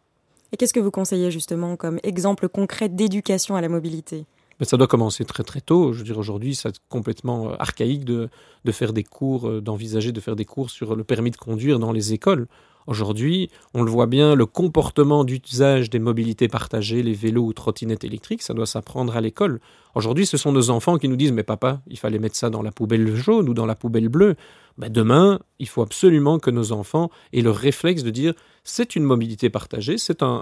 Et 0.52 0.58
qu'est-ce 0.58 0.74
que 0.74 0.82
vous 0.82 0.92
conseillez 0.92 1.32
justement 1.32 1.78
comme 1.78 2.00
exemple 2.04 2.50
concret 2.50 2.90
d'éducation 2.90 3.56
à 3.56 3.62
la 3.62 3.70
mobilité? 3.70 4.26
Mais 4.62 4.68
ça 4.68 4.78
doit 4.78 4.86
commencer 4.86 5.26
très 5.26 5.42
très 5.42 5.60
tôt. 5.60 5.92
Je 5.92 5.98
veux 5.98 6.04
dire, 6.04 6.20
aujourd'hui, 6.20 6.54
c'est 6.54 6.80
complètement 6.88 7.50
euh, 7.50 7.56
archaïque 7.58 8.06
de, 8.06 8.30
de 8.64 8.72
faire 8.72 8.94
des 8.94 9.04
cours, 9.04 9.50
euh, 9.50 9.60
d'envisager 9.60 10.12
de 10.12 10.20
faire 10.20 10.36
des 10.36 10.46
cours 10.46 10.70
sur 10.70 10.96
le 10.96 11.04
permis 11.04 11.32
de 11.32 11.36
conduire 11.36 11.80
dans 11.80 11.92
les 11.92 12.14
écoles. 12.14 12.48
Aujourd'hui, 12.86 13.50
on 13.74 13.82
le 13.82 13.90
voit 13.90 14.06
bien, 14.06 14.36
le 14.36 14.46
comportement 14.46 15.24
d'usage 15.24 15.90
des 15.90 15.98
mobilités 15.98 16.48
partagées, 16.48 17.02
les 17.02 17.14
vélos 17.14 17.46
ou 17.46 17.54
trottinettes 17.54 18.04
électriques, 18.04 18.44
ça 18.44 18.54
doit 18.54 18.68
s'apprendre 18.68 19.18
à 19.18 19.22
l'école. 19.22 19.60
Aujourd'hui, 19.96 20.28
ce 20.28 20.38
sont 20.38 20.52
nos 20.52 20.70
enfants 20.70 21.00
qui 21.00 21.08
nous 21.10 21.16
disent 21.16 21.32
Mais 21.32 21.44
papa, 21.44 21.82
il 21.88 21.98
fallait 21.98 22.20
mettre 22.20 22.36
ça 22.36 22.52
dans 22.52 22.62
la 22.62 22.72
poubelle 22.72 23.16
jaune 23.16 23.50
ou 23.50 23.56
dans 23.56 23.66
la 23.66 23.76
poubelle 23.76 24.10
bleue. 24.10 24.36
Ben, 24.78 24.90
demain, 24.90 25.40
il 25.60 25.68
faut 25.68 25.82
absolument 25.82 26.40
que 26.40 26.50
nos 26.50 26.72
enfants 26.72 27.10
aient 27.34 27.42
le 27.42 27.52
réflexe 27.52 28.04
de 28.04 28.10
dire 28.10 28.34
c'est 28.64 28.96
une 28.96 29.04
mobilité 29.04 29.50
partagée, 29.50 29.98
c'est 29.98 30.22
un, 30.22 30.42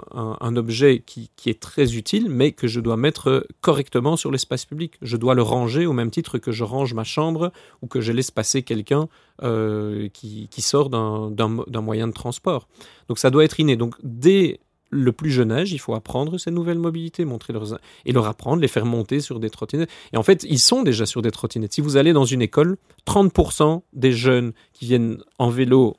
objet 0.56 1.02
qui, 1.04 1.30
est 1.46 1.60
très 1.60 1.94
utile, 1.94 2.28
mais 2.28 2.52
que 2.52 2.68
je 2.68 2.80
dois 2.80 2.96
mettre 2.96 3.46
correctement 3.60 4.16
sur 4.16 4.30
l'espace 4.30 4.66
public. 4.66 4.94
Je 5.00 5.16
dois 5.16 5.34
le 5.34 5.42
ranger 5.42 5.86
au 5.86 5.92
même 5.92 6.10
titre 6.10 6.38
que 6.38 6.52
je 6.52 6.64
range 6.64 6.92
ma 6.92 7.04
chambre 7.04 7.52
ou 7.80 7.86
que 7.86 8.00
je 8.00 8.12
laisse 8.12 8.30
passer 8.30 8.62
quelqu'un 8.62 9.08
euh, 9.42 10.08
qui, 10.12 10.48
qui 10.48 10.60
sort 10.60 10.90
d'un 10.90 11.80
moyen 11.80 12.08
de 12.08 12.12
transport. 12.12 12.68
Donc 13.08 13.18
ça 13.18 13.30
doit 13.30 13.44
être 13.44 13.58
inné. 13.58 13.76
Donc 13.76 13.94
dès 14.02 14.60
le 14.90 15.12
plus 15.12 15.30
jeune 15.30 15.52
âge, 15.52 15.72
il 15.72 15.78
faut 15.78 15.94
apprendre 15.94 16.36
ces 16.38 16.50
nouvelles 16.50 16.78
mobilités, 16.78 17.24
montrer 17.24 17.52
leurs 17.52 17.78
et 18.04 18.12
leur 18.12 18.26
apprendre, 18.26 18.60
les 18.60 18.68
faire 18.68 18.84
monter 18.84 19.20
sur 19.20 19.40
des 19.40 19.50
trottinettes. 19.50 19.90
Et 20.12 20.16
en 20.16 20.22
fait, 20.22 20.44
ils 20.48 20.58
sont 20.58 20.82
déjà 20.82 21.06
sur 21.06 21.22
des 21.22 21.30
trottinettes. 21.30 21.72
Si 21.72 21.80
vous 21.80 21.96
allez 21.96 22.12
dans 22.12 22.24
une 22.24 22.42
école, 22.42 22.76
30% 23.06 23.82
des 23.92 24.12
jeunes 24.12 24.52
qui 24.72 24.86
viennent 24.86 25.18
en 25.38 25.48
vélo 25.48 25.96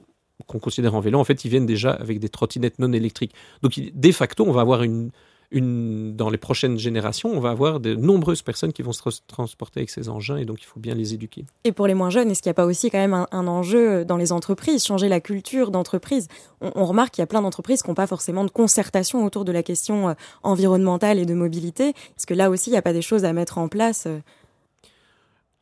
qu'on 0.48 0.60
considère 0.60 0.96
en 0.96 1.00
vélo, 1.00 1.20
en 1.20 1.24
fait, 1.24 1.46
ils 1.46 1.50
viennent 1.50 1.66
déjà 1.66 1.92
avec 1.92 2.20
des 2.20 2.28
trottinettes 2.28 2.80
non 2.80 2.92
électriques. 2.92 3.34
Donc, 3.62 3.80
de 3.94 4.12
facto, 4.12 4.44
on 4.46 4.52
va 4.52 4.62
avoir 4.62 4.84
une, 4.84 5.12
une, 5.52 6.16
dans 6.16 6.30
les 6.30 6.38
prochaines 6.38 6.78
générations, 6.80 7.30
on 7.32 7.40
va 7.40 7.50
avoir 7.50 7.80
de 7.80 7.94
nombreuses 7.94 8.42
personnes 8.42 8.72
qui 8.72 8.82
vont 8.82 8.94
se 8.94 9.02
transporter 9.28 9.82
avec 9.82 9.90
ces 9.90 10.10
engins 10.10 10.38
et 10.38 10.46
donc 10.46 10.62
il 10.62 10.66
faut 10.66 10.80
bien 10.80 10.96
les 10.96 11.14
éduquer. 11.14 11.46
Et 11.64 11.72
pour 11.72 11.88
les 11.88 11.94
moins 11.94 12.10
jeunes, 12.10 12.32
est-ce 12.32 12.42
qu'il 12.42 12.50
n'y 12.50 12.52
a 12.52 12.56
pas 12.56 12.66
aussi 12.66 12.90
quand 12.90 12.98
même 12.98 13.14
un, 13.14 13.48
enjeu 13.48 14.06
dans 14.06 14.18
les 14.18 14.32
entreprises, 14.32 14.86
changer 14.86 15.10
la 15.10 15.20
culture 15.20 15.72
d'entreprise? 15.72 16.28
On, 16.62 16.86
remarque 16.86 17.16
qu'il 17.16 17.22
y 17.22 17.24
a 17.24 17.28
plein 17.28 17.42
d'entreprises 17.42 17.84
qui 17.84 17.90
n'ont 17.90 17.96
pas 17.96 18.08
forcément 18.08 18.46
de 18.46 18.52
concertation 18.52 19.26
autour 19.26 19.46
de 19.46 19.52
la 19.52 19.64
question 19.64 20.10
euh, 20.10 20.14
environnementale 20.44 21.20
et 21.20 21.26
de 21.26 21.34
mobilité. 21.34 21.90
Est-ce 21.90 22.26
que 22.26 22.34
là 22.34 22.50
aussi, 22.50 22.70
il 22.70 22.74
n'y 22.74 22.78
a 22.78 22.82
pas 22.82 22.94
des 22.94 23.02
choses 23.02 23.26
à 23.26 23.34
mettre 23.34 23.58
en 23.58 23.68
place 23.68 24.06
euh? 24.08 24.20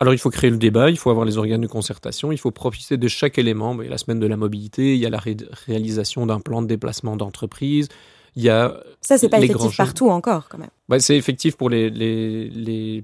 alors 0.02 0.13
il 0.13 0.17
faut 0.17 0.30
créer 0.30 0.49
le 0.49 0.58
débat, 0.58 0.89
il 0.89 0.97
faut 0.97 1.10
avoir 1.10 1.25
les 1.25 1.38
organes 1.38 1.60
de 1.60 1.67
concertation, 1.67 2.32
il 2.32 2.38
faut 2.38 2.52
profiter 2.52 2.95
de 2.95 3.08
chaque 3.10 3.38
élément. 3.38 3.75
Il 3.82 3.84
y 3.84 3.88
a 3.88 3.91
la 3.91 3.97
semaine 3.97 4.19
de 4.19 4.28
la 4.28 4.38
mobilité, 4.38 4.95
il 4.95 4.99
y 5.02 5.06
a 5.06 5.10
la 5.10 5.21
réalisation 5.67 6.25
d'un 6.25 6.39
plan 6.39 6.62
de 6.62 6.67
déplacement 6.67 7.17
d'entreprise, 7.17 7.89
il 8.39 8.45
y 8.45 8.49
a 8.49 8.82
ça, 9.02 9.17
c'est 9.17 9.28
pas 9.28 9.39
effectif 9.39 9.75
partout 9.75 10.10
encore, 10.10 10.47
quand 10.47 10.58
même. 10.58 10.69
Bah, 10.88 10.99
c'est 10.99 11.17
effectif 11.17 11.58
pour 11.58 11.69
les 11.69 11.89
les, 11.89 12.49
les, 12.49 13.04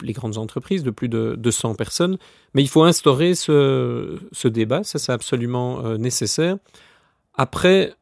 les, 0.00 0.12
grandes 0.12 0.38
entreprises 0.38 0.84
de 0.84 0.90
plus 0.92 1.08
de 1.08 1.34
200 1.36 1.74
personnes, 1.74 2.18
mais 2.54 2.62
il 2.62 2.68
faut 2.68 2.84
instaurer 2.84 3.34
ce, 3.34 4.16
ce 4.30 4.46
débat, 4.46 4.84
ça 4.84 5.00
c'est 5.00 5.10
absolument 5.10 5.84
euh, 5.84 5.96
nécessaire. 5.96 6.56
Après, 7.34 7.94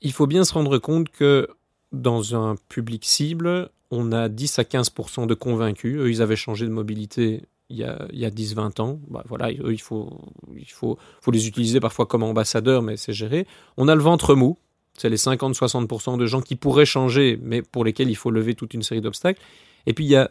il 0.00 0.12
faut 0.12 0.28
bien 0.28 0.44
se 0.44 0.54
rendre 0.54 0.78
compte 0.78 1.08
que 1.08 1.48
dans 1.90 2.36
un 2.36 2.54
public 2.68 3.04
cible, 3.04 3.70
on 3.90 4.12
a 4.12 4.28
10 4.28 4.60
à 4.60 4.62
15% 4.62 5.26
de 5.26 5.34
convaincus. 5.34 5.98
Eux, 5.98 6.08
ils 6.08 6.22
avaient 6.22 6.36
changé 6.36 6.66
de 6.66 6.70
mobilité 6.70 7.42
il 7.68 7.76
y 7.78 7.84
a, 7.84 8.06
il 8.12 8.18
y 8.18 8.24
a 8.24 8.30
10-20 8.30 8.80
ans. 8.80 9.00
Bah, 9.08 9.24
voilà, 9.26 9.50
eux, 9.50 9.72
il, 9.72 9.80
faut, 9.80 10.20
il 10.56 10.70
faut, 10.70 10.98
faut 11.20 11.30
les 11.30 11.48
utiliser 11.48 11.80
parfois 11.80 12.06
comme 12.06 12.22
ambassadeurs, 12.22 12.82
mais 12.82 12.96
c'est 12.96 13.12
géré. 13.12 13.46
On 13.76 13.88
a 13.88 13.94
le 13.94 14.02
ventre 14.02 14.34
mou, 14.34 14.56
c'est 14.98 15.08
les 15.08 15.16
50-60% 15.16 16.18
de 16.18 16.26
gens 16.26 16.40
qui 16.40 16.56
pourraient 16.56 16.86
changer, 16.86 17.38
mais 17.42 17.62
pour 17.62 17.84
lesquels 17.84 18.10
il 18.10 18.16
faut 18.16 18.30
lever 18.30 18.54
toute 18.54 18.74
une 18.74 18.82
série 18.82 19.00
d'obstacles. 19.00 19.40
Et 19.86 19.92
puis 19.92 20.04
il 20.04 20.10
y 20.10 20.16
a 20.16 20.30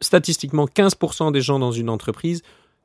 statistiquement 0.00 0.66
15% 0.66 1.32
des 1.32 1.40
gens 1.40 1.58
dans 1.58 1.72
une 1.72 1.90
entreprise 1.90 2.42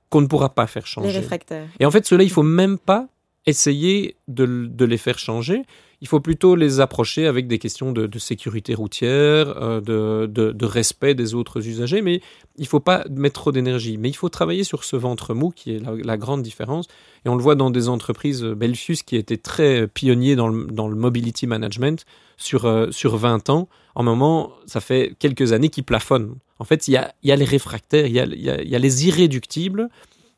qu'on 0.09 0.21
ne 0.21 0.27
pourra 0.27 0.49
pas 0.49 0.67
faire 0.67 0.87
changer. 0.87 1.07
Les 1.07 1.19
réfractaires. 1.19 1.67
Et 1.79 1.85
en 1.85 1.91
fait, 1.91 2.05
ceux-là, 2.05 2.23
il 2.23 2.29
faut 2.29 2.43
même 2.43 2.77
pas 2.77 3.07
essayer 3.45 4.15
de, 4.27 4.45
de, 4.45 4.85
les 4.85 4.97
faire 4.97 5.19
changer. 5.19 5.63
Il 6.01 6.07
faut 6.07 6.19
plutôt 6.19 6.55
les 6.55 6.79
approcher 6.79 7.25
avec 7.27 7.47
des 7.47 7.59
questions 7.59 7.91
de, 7.91 8.19
sécurité 8.19 8.73
routière, 8.73 9.55
euh, 9.57 9.81
de, 10.27 10.65
respect 10.65 11.15
des 11.15 11.33
autres 11.33 11.67
usagers, 11.67 12.01
mais 12.01 12.21
il 12.57 12.63
ne 12.63 12.67
faut 12.67 12.79
pas 12.79 13.05
mettre 13.09 13.41
trop 13.41 13.51
d'énergie. 13.51 13.97
Mais 13.97 14.09
il 14.09 14.15
faut 14.15 14.29
travailler 14.29 14.63
sur 14.63 14.83
ce 14.83 14.95
ventre 14.95 15.33
mou 15.33 15.51
qui 15.51 15.75
est 15.75 15.81
la, 16.03 16.17
grande 16.17 16.41
différence. 16.41 16.87
Et 17.25 17.29
on 17.29 17.35
le 17.35 17.41
voit 17.41 17.55
dans 17.55 17.69
des 17.69 17.89
entreprises, 17.89 18.43
euh, 18.43 18.55
Belfius 18.55 19.03
qui 19.03 19.15
était 19.15 19.37
très 19.37 19.87
pionnier 19.87 20.35
dans 20.35 20.47
le, 20.47 20.95
mobility 20.95 21.47
management 21.47 22.05
sur, 22.37 22.65
euh, 22.65 22.91
sur 22.91 23.17
20 23.17 23.49
ans. 23.49 23.67
En 23.95 24.03
moment, 24.03 24.51
ça 24.65 24.81
fait 24.81 25.15
quelques 25.19 25.53
années 25.53 25.69
qu'ils 25.69 25.83
plafonnent. 25.83 26.35
En 26.59 26.65
fait, 26.65 26.87
il 26.87 26.91
y 26.91 26.97
a, 26.97 27.35
les 27.35 27.45
réfractaires, 27.45 28.05
il 28.05 28.13
y 28.13 28.19
a, 28.19 28.25
y, 28.25 28.49
a, 28.49 28.61
y 28.61 28.75
a 28.75 28.79
les 28.79 29.07
irréductibles, 29.07 29.89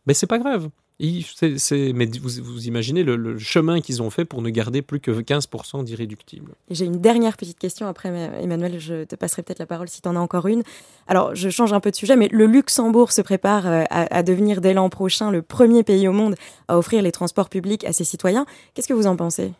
mais 0.06 0.14
c'est 0.14 0.28
pas 0.28 0.40
grave 0.40 0.70
mais 1.00 2.10
vous, 2.20 2.68
imaginez 2.68 3.04
le, 3.04 3.38
chemin 3.38 3.82
qu'ils 3.82 4.02
ont 4.02 4.10
fait 4.10 4.26
pour 4.26 4.42
ne 4.42 4.50
garder 4.50 4.82
plus 4.82 5.00
que 5.00 5.12
15% 5.12 5.84
d'irréductibles. 5.84 6.54
J'ai 6.72 6.86
une 6.86 7.00
dernière 7.00 7.38
petite 7.38 7.60
question 7.60 7.88
après, 7.88 8.10
Emmanuel, 8.10 8.80
je 8.80 9.04
te 9.04 9.16
passerai 9.16 9.44
peut-être 9.44 9.60
la 9.60 9.68
parole 9.68 9.90
si 9.90 10.02
tu 10.02 10.08
en 10.08 10.16
as 10.16 10.20
encore 10.20 10.48
une. 10.48 10.64
Alors, 11.08 11.36
je 11.36 11.50
change 11.50 11.72
un 11.72 11.80
peu 11.80 11.92
de 11.92 11.96
sujet, 11.96 12.16
mais 12.16 12.30
le 12.32 12.48
Luxembourg 12.48 13.12
se 13.12 13.22
prépare 13.22 13.68
euh, 13.68 13.84
à, 13.90 14.24
devenir 14.24 14.60
dès 14.60 14.74
l'an 14.74 14.90
prochain 14.90 15.30
le 15.30 15.42
premier 15.42 15.84
pays 15.84 16.08
au 16.08 16.14
monde 16.14 16.36
à 16.68 16.78
offrir 16.78 17.02
les 17.04 17.12
transports 17.12 17.50
publics 17.50 17.84
à 17.86 17.94
ses 17.94 18.04
citoyens. 18.04 18.46
Qu'est-ce 18.74 18.88
que 18.88 18.94
vous 18.94 19.08
en 19.08 19.16
pensez? 19.16 19.54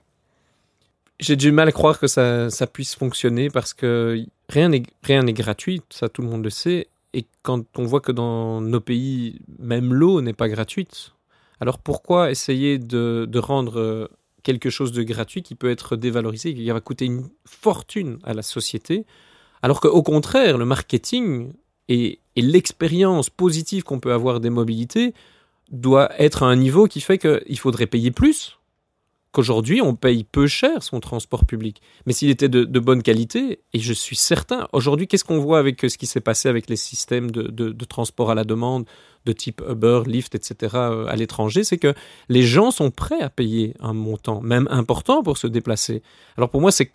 J'ai 1.20 1.36
du 1.36 1.52
mal 1.52 1.68
à 1.68 1.72
croire 1.72 2.00
que 2.00 2.08
ça, 2.08 2.50
ça 2.50 2.68
puisse 2.68 2.96
fonctionner 2.96 3.50
parce 3.50 3.74
que 3.74 4.24
rien 4.50 4.70
n'est 4.70 5.34
gratuit, 5.34 5.82
ça 5.90 6.10
tout 6.10 6.22
le 6.22 6.30
monde 6.30 6.44
le 6.44 6.50
sait. 6.50 6.88
Et 7.14 7.26
quand 7.42 7.64
on 7.78 7.86
voit 7.86 8.02
que 8.02 8.12
dans 8.12 8.62
nos 8.62 8.80
pays, 8.80 9.40
même 9.58 9.94
l'eau 9.94 10.22
n'est 10.22 10.34
pas 10.34 10.50
gratuite, 10.50 11.14
alors 11.60 11.80
pourquoi 11.80 12.32
essayer 12.32 12.78
de, 12.78 13.40
rendre 13.40 13.80
euh, 13.80 14.08
quelque 14.44 14.70
chose 14.70 14.92
de 14.92 15.04
gratuit 15.04 15.42
qui 15.42 15.56
peut 15.56 15.70
être 15.70 15.96
dévalorisé, 15.96 16.54
qui 16.54 16.70
va 16.70 16.80
coûter 16.82 17.06
une 17.06 17.30
fortune 17.46 18.20
à 18.24 18.34
la 18.34 18.42
société, 18.42 19.06
alors 19.62 19.82
qu'au 19.82 20.04
contraire, 20.04 20.58
le 20.58 20.66
marketing 20.66 21.52
et, 21.90 22.20
l'expérience 22.36 23.32
positive 23.32 23.84
qu'on 23.84 24.00
peut 24.00 24.14
avoir 24.14 24.40
des 24.40 24.52
mobilités 24.52 25.16
doit 25.72 26.12
être 26.22 26.44
à 26.44 26.46
un 26.46 26.56
niveau 26.56 26.86
qui 26.86 27.02
fait 27.02 27.18
qu'il 27.18 27.58
faudrait 27.58 27.88
payer 27.88 28.12
plus 28.12 28.60
qu'aujourd'hui 29.32 29.82
on 29.82 29.96
paye 29.96 30.24
peu 30.24 30.46
cher 30.46 30.84
son 30.84 31.00
transport 31.00 31.46
public. 31.46 31.82
Mais 32.06 32.14
s'il 32.14 32.30
était 32.30 32.48
de, 32.48 32.80
bonne 32.80 33.02
qualité, 33.02 33.60
et 33.74 33.80
je 33.80 33.92
suis 33.92 34.16
certain, 34.16 34.68
aujourd'hui 34.72 35.08
qu'est-ce 35.08 35.26
qu'on 35.26 35.40
voit 35.40 35.58
avec 35.58 35.82
ce 35.82 35.98
qui 35.98 36.06
s'est 36.06 36.22
passé 36.22 36.48
avec 36.48 36.70
les 36.70 36.76
systèmes 36.76 37.32
de 37.32 37.86
transport 37.86 38.30
à 38.30 38.36
la 38.36 38.44
demande, 38.44 38.86
de 39.26 39.32
type 39.32 39.62
Uber, 39.68 40.02
Lyft, 40.06 40.36
etc. 40.36 40.76
Euh, 40.76 41.08
à 41.08 41.16
l'étranger, 41.16 41.64
c'est 41.64 41.78
que 41.78 41.94
les 42.30 42.44
gens 42.44 42.72
sont 42.72 42.92
prêts 42.92 43.22
à 43.22 43.30
payer 43.30 43.74
un 43.80 43.94
montant, 43.94 44.42
même 44.42 44.68
important, 44.72 45.24
pour 45.24 45.38
se 45.38 45.48
déplacer. 45.48 46.02
Alors 46.38 46.50
pour 46.50 46.62
moi, 46.62 46.72
c'est 46.72 46.92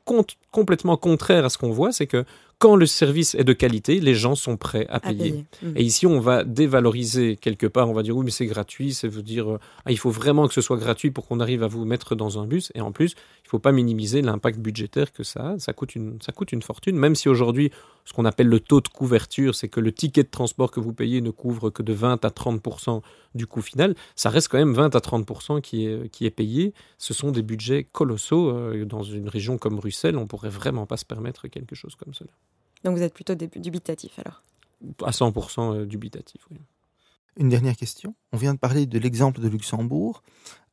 complètement 0.50 0.96
contraire 0.96 1.44
à 1.44 1.50
ce 1.50 1.58
qu'on 1.58 1.72
voit, 1.72 1.92
c'est 1.92 2.06
que 2.06 2.24
quand 2.58 2.76
le 2.76 2.86
service 2.86 3.34
est 3.34 3.42
de 3.42 3.52
qualité, 3.52 3.98
les 3.98 4.14
gens 4.14 4.36
sont 4.36 4.56
prêts 4.56 4.86
à 4.88 5.00
payer. 5.00 5.44
Mmh. 5.62 5.72
Et 5.74 5.82
ici, 5.82 6.06
on 6.06 6.20
va 6.20 6.44
dévaloriser 6.44 7.34
quelque 7.34 7.66
part, 7.66 7.90
on 7.90 7.92
va 7.92 8.04
dire 8.04 8.16
oui, 8.16 8.24
mais 8.24 8.30
c'est 8.30 8.46
gratuit, 8.46 8.94
ça 8.94 9.08
veut 9.08 9.22
dire 9.22 9.58
ah, 9.84 9.90
il 9.90 9.98
faut 9.98 10.10
vraiment 10.10 10.46
que 10.46 10.54
ce 10.54 10.60
soit 10.60 10.76
gratuit 10.76 11.10
pour 11.10 11.26
qu'on 11.26 11.40
arrive 11.40 11.64
à 11.64 11.66
vous 11.66 11.84
mettre 11.84 12.14
dans 12.14 12.38
un 12.38 12.46
bus. 12.46 12.70
Et 12.76 12.80
en 12.80 12.92
plus, 12.92 13.16
faut 13.52 13.58
pas 13.58 13.72
minimiser 13.72 14.22
l'impact 14.22 14.58
budgétaire 14.58 15.12
que 15.12 15.22
ça 15.24 15.50
a. 15.50 15.58
Ça 15.58 15.74
coûte 15.74 15.94
une, 15.94 16.16
ça 16.22 16.32
coûte 16.32 16.52
une 16.52 16.62
fortune, 16.62 16.96
même 16.96 17.14
si 17.14 17.28
aujourd'hui, 17.28 17.70
ce 18.06 18.14
qu'on 18.14 18.24
appelle 18.24 18.46
le 18.46 18.60
taux 18.60 18.80
de 18.80 18.88
couverture, 18.88 19.54
c'est 19.54 19.68
que 19.68 19.78
le 19.78 19.92
ticket 19.92 20.22
de 20.22 20.30
transport 20.30 20.70
que 20.70 20.80
vous 20.80 20.94
payez 20.94 21.20
ne 21.20 21.28
couvre 21.28 21.68
que 21.68 21.82
de 21.82 21.92
20 21.92 22.24
à 22.24 22.28
30% 22.30 23.02
du 23.34 23.46
coût 23.46 23.60
final, 23.60 23.94
ça 24.16 24.30
reste 24.30 24.48
quand 24.48 24.56
même 24.56 24.72
20 24.72 24.96
à 24.96 25.00
30 25.02 25.60
qui 25.60 25.84
est, 25.84 26.08
qui 26.08 26.24
est 26.24 26.30
payé. 26.30 26.72
Ce 26.96 27.12
sont 27.12 27.30
des 27.30 27.42
budgets 27.42 27.84
colossaux. 27.84 28.48
Euh, 28.48 28.86
dans 28.86 29.02
une 29.02 29.28
région 29.28 29.58
comme 29.58 29.76
Bruxelles, 29.76 30.16
on 30.16 30.26
pourrait 30.26 30.48
vraiment 30.48 30.86
pas 30.86 30.96
se 30.96 31.04
permettre 31.04 31.46
quelque 31.46 31.74
chose 31.74 31.94
comme 31.94 32.14
cela. 32.14 32.30
Donc 32.84 32.96
vous 32.96 33.02
êtes 33.02 33.12
plutôt 33.12 33.34
dubitatif 33.34 34.18
alors? 34.18 34.42
À 35.04 35.10
100% 35.10 35.76
euh, 35.76 35.84
dubitatif, 35.84 36.40
oui. 36.50 36.56
Une 37.36 37.48
dernière 37.48 37.76
question. 37.76 38.14
On 38.32 38.36
vient 38.36 38.52
de 38.54 38.58
parler 38.58 38.84
de 38.86 38.98
l'exemple 38.98 39.40
de 39.40 39.48
Luxembourg. 39.48 40.22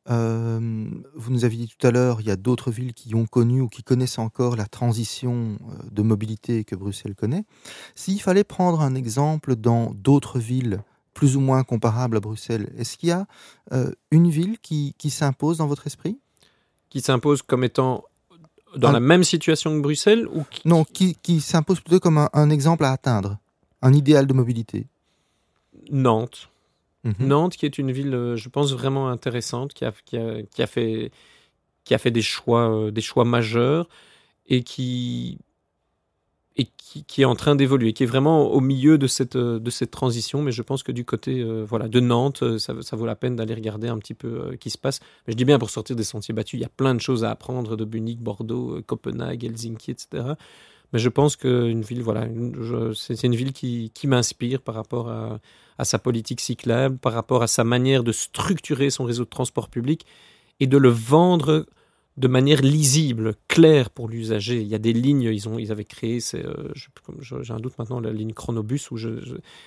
Euh, 0.09 0.89
vous 1.13 1.31
nous 1.31 1.45
aviez 1.45 1.65
dit 1.65 1.73
tout 1.77 1.85
à 1.85 1.91
l'heure, 1.91 2.21
il 2.21 2.27
y 2.27 2.31
a 2.31 2.35
d'autres 2.35 2.71
villes 2.71 2.93
qui 2.93 3.13
ont 3.13 3.25
connu 3.25 3.61
ou 3.61 3.67
qui 3.67 3.83
connaissent 3.83 4.17
encore 4.17 4.55
la 4.55 4.65
transition 4.65 5.57
de 5.91 6.01
mobilité 6.01 6.63
que 6.63 6.75
Bruxelles 6.75 7.15
connaît. 7.15 7.43
S'il 7.95 8.21
fallait 8.21 8.43
prendre 8.43 8.81
un 8.81 8.95
exemple 8.95 9.55
dans 9.55 9.91
d'autres 9.93 10.39
villes 10.39 10.81
plus 11.13 11.35
ou 11.35 11.41
moins 11.41 11.63
comparables 11.63 12.17
à 12.17 12.19
Bruxelles, 12.19 12.71
est-ce 12.77 12.97
qu'il 12.97 13.09
y 13.09 13.11
a 13.11 13.27
euh, 13.73 13.91
une 14.09 14.29
ville 14.29 14.57
qui, 14.59 14.93
s'impose 15.09 15.57
dans 15.57 15.67
votre 15.67 15.85
esprit? 15.85 16.17
Qui 16.89 17.01
s'impose 17.01 17.41
comme 17.41 17.63
étant 17.63 18.05
dans 18.75 18.91
la 18.91 18.99
même 18.99 19.23
situation 19.23 19.75
que 19.75 19.81
Bruxelles 19.81 20.27
ou 20.27 20.43
Non, 20.65 20.85
qui, 20.85 21.41
s'impose 21.41 21.81
plutôt 21.81 21.99
comme 21.99 22.29
un 22.31 22.49
exemple 22.49 22.85
à 22.85 22.91
atteindre, 22.91 23.37
un 23.81 23.93
idéal 23.93 24.27
de 24.27 24.33
mobilité? 24.33 24.87
Nantes. 25.91 26.49
Mhm. 27.03 27.27
Nantes, 27.27 27.55
qui 27.55 27.65
est 27.65 27.77
une 27.77 27.91
ville, 27.91 28.13
euh, 28.13 28.35
je 28.35 28.49
pense, 28.49 28.73
vraiment 28.73 29.09
intéressante, 29.09 29.73
qui 29.73 29.85
a, 29.85 29.93
qui 30.05 30.17
a, 30.17 30.41
qui 30.43 30.61
a 30.61 30.67
fait, 30.67 31.11
qui 31.85 31.93
a 31.93 31.97
fait 31.97 32.11
des, 32.11 32.21
choix, 32.21 32.69
euh, 32.69 32.91
des 32.91 33.01
choix 33.01 33.23
majeurs 33.23 33.87
et 34.47 34.63
qui, 34.63 35.37
et 36.57 36.67
qui, 36.77 37.21
est 37.21 37.25
en 37.25 37.35
train 37.35 37.55
d'évoluer, 37.55 37.93
qui 37.93 38.03
est 38.03 38.07
vraiment 38.07 38.51
au 38.51 38.59
milieu 38.59 38.97
de 38.97 39.07
cette, 39.07 39.37
euh, 39.37 39.59
de 39.59 39.69
cette 39.69 39.91
transition. 39.91 40.41
Mais 40.41 40.51
je 40.51 40.61
pense 40.61 40.83
que 40.83 40.91
du 40.91 41.05
côté 41.05 41.41
voilà, 41.63 41.87
de 41.87 42.01
Nantes, 42.01 42.57
ça, 42.57 42.73
ça, 42.81 42.95
vaut 42.97 43.05
la 43.05 43.15
peine 43.15 43.37
d'aller 43.37 43.53
regarder 43.53 43.87
un 43.87 43.97
petit 43.97 44.13
peu 44.13 44.57
qui 44.59 44.69
se 44.69 44.77
passe. 44.77 44.99
Mais 45.25 45.33
je 45.33 45.37
dis 45.37 45.45
bien 45.45 45.57
pour 45.57 45.69
sortir 45.69 45.95
des 45.95 46.03
sentiers 46.03 46.33
battus, 46.33 46.59
il 46.59 46.61
y 46.61 46.65
a 46.65 46.69
plein 46.69 46.95
de 46.95 47.01
choses 47.01 47.23
à 47.23 47.31
apprendre 47.31 47.77
de 47.77 47.85
Munich, 47.85 48.19
Bordeaux, 48.19 48.81
Copenhague, 48.85 49.45
Helsinki, 49.45 49.91
etc. 49.91 50.33
Mais 50.91 50.99
je 50.99 51.09
pense 51.09 51.35
qu'une 51.35 51.81
ville, 51.81 52.01
voilà, 52.01 52.27
c'est 52.95 53.23
une 53.23 53.35
ville 53.35 53.53
qui, 53.53 53.91
qui 53.93 54.07
m'inspire 54.07 54.61
par 54.61 54.75
rapport 54.75 55.09
à, 55.09 55.39
à 55.79 55.85
sa 55.85 55.97
politique 55.97 56.41
cyclable, 56.41 56.97
par 56.97 57.13
rapport 57.13 57.41
à 57.41 57.47
sa 57.47 57.63
manière 57.63 58.03
de 58.03 58.11
structurer 58.11 58.91
son 58.91 59.05
réseau 59.05 59.23
de 59.23 59.29
transport 59.29 59.69
public 59.69 60.05
et 60.59 60.67
de 60.67 60.77
le 60.77 60.89
vendre 60.89 61.65
de 62.17 62.27
manière 62.27 62.61
lisible, 62.61 63.35
claire 63.47 63.89
pour 63.89 64.09
l'usager. 64.09 64.59
Il 64.59 64.67
y 64.67 64.75
a 64.75 64.77
des 64.77 64.91
lignes, 64.91 65.31
ils, 65.33 65.47
ont, 65.47 65.57
ils 65.57 65.71
avaient 65.71 65.85
créé, 65.85 66.19
euh, 66.33 66.73
j'ai 67.21 67.53
un 67.53 67.59
doute 67.61 67.79
maintenant, 67.79 68.01
la 68.01 68.11
ligne 68.11 68.33
chronobus, 68.33 68.91
ou 68.91 68.97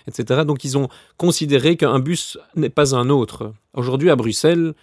etc. 0.07 0.43
Donc 0.45 0.63
ils 0.65 0.77
ont 0.77 0.89
considéré 1.17 1.79
qu'un 1.79 1.99
bus 1.99 2.37
n'est 2.55 2.69
pas 2.69 2.95
un 2.95 3.09
autre. 3.09 3.55
Aujourd'hui 3.73 4.11
à 4.11 4.17
Bruxelles, 4.17 4.75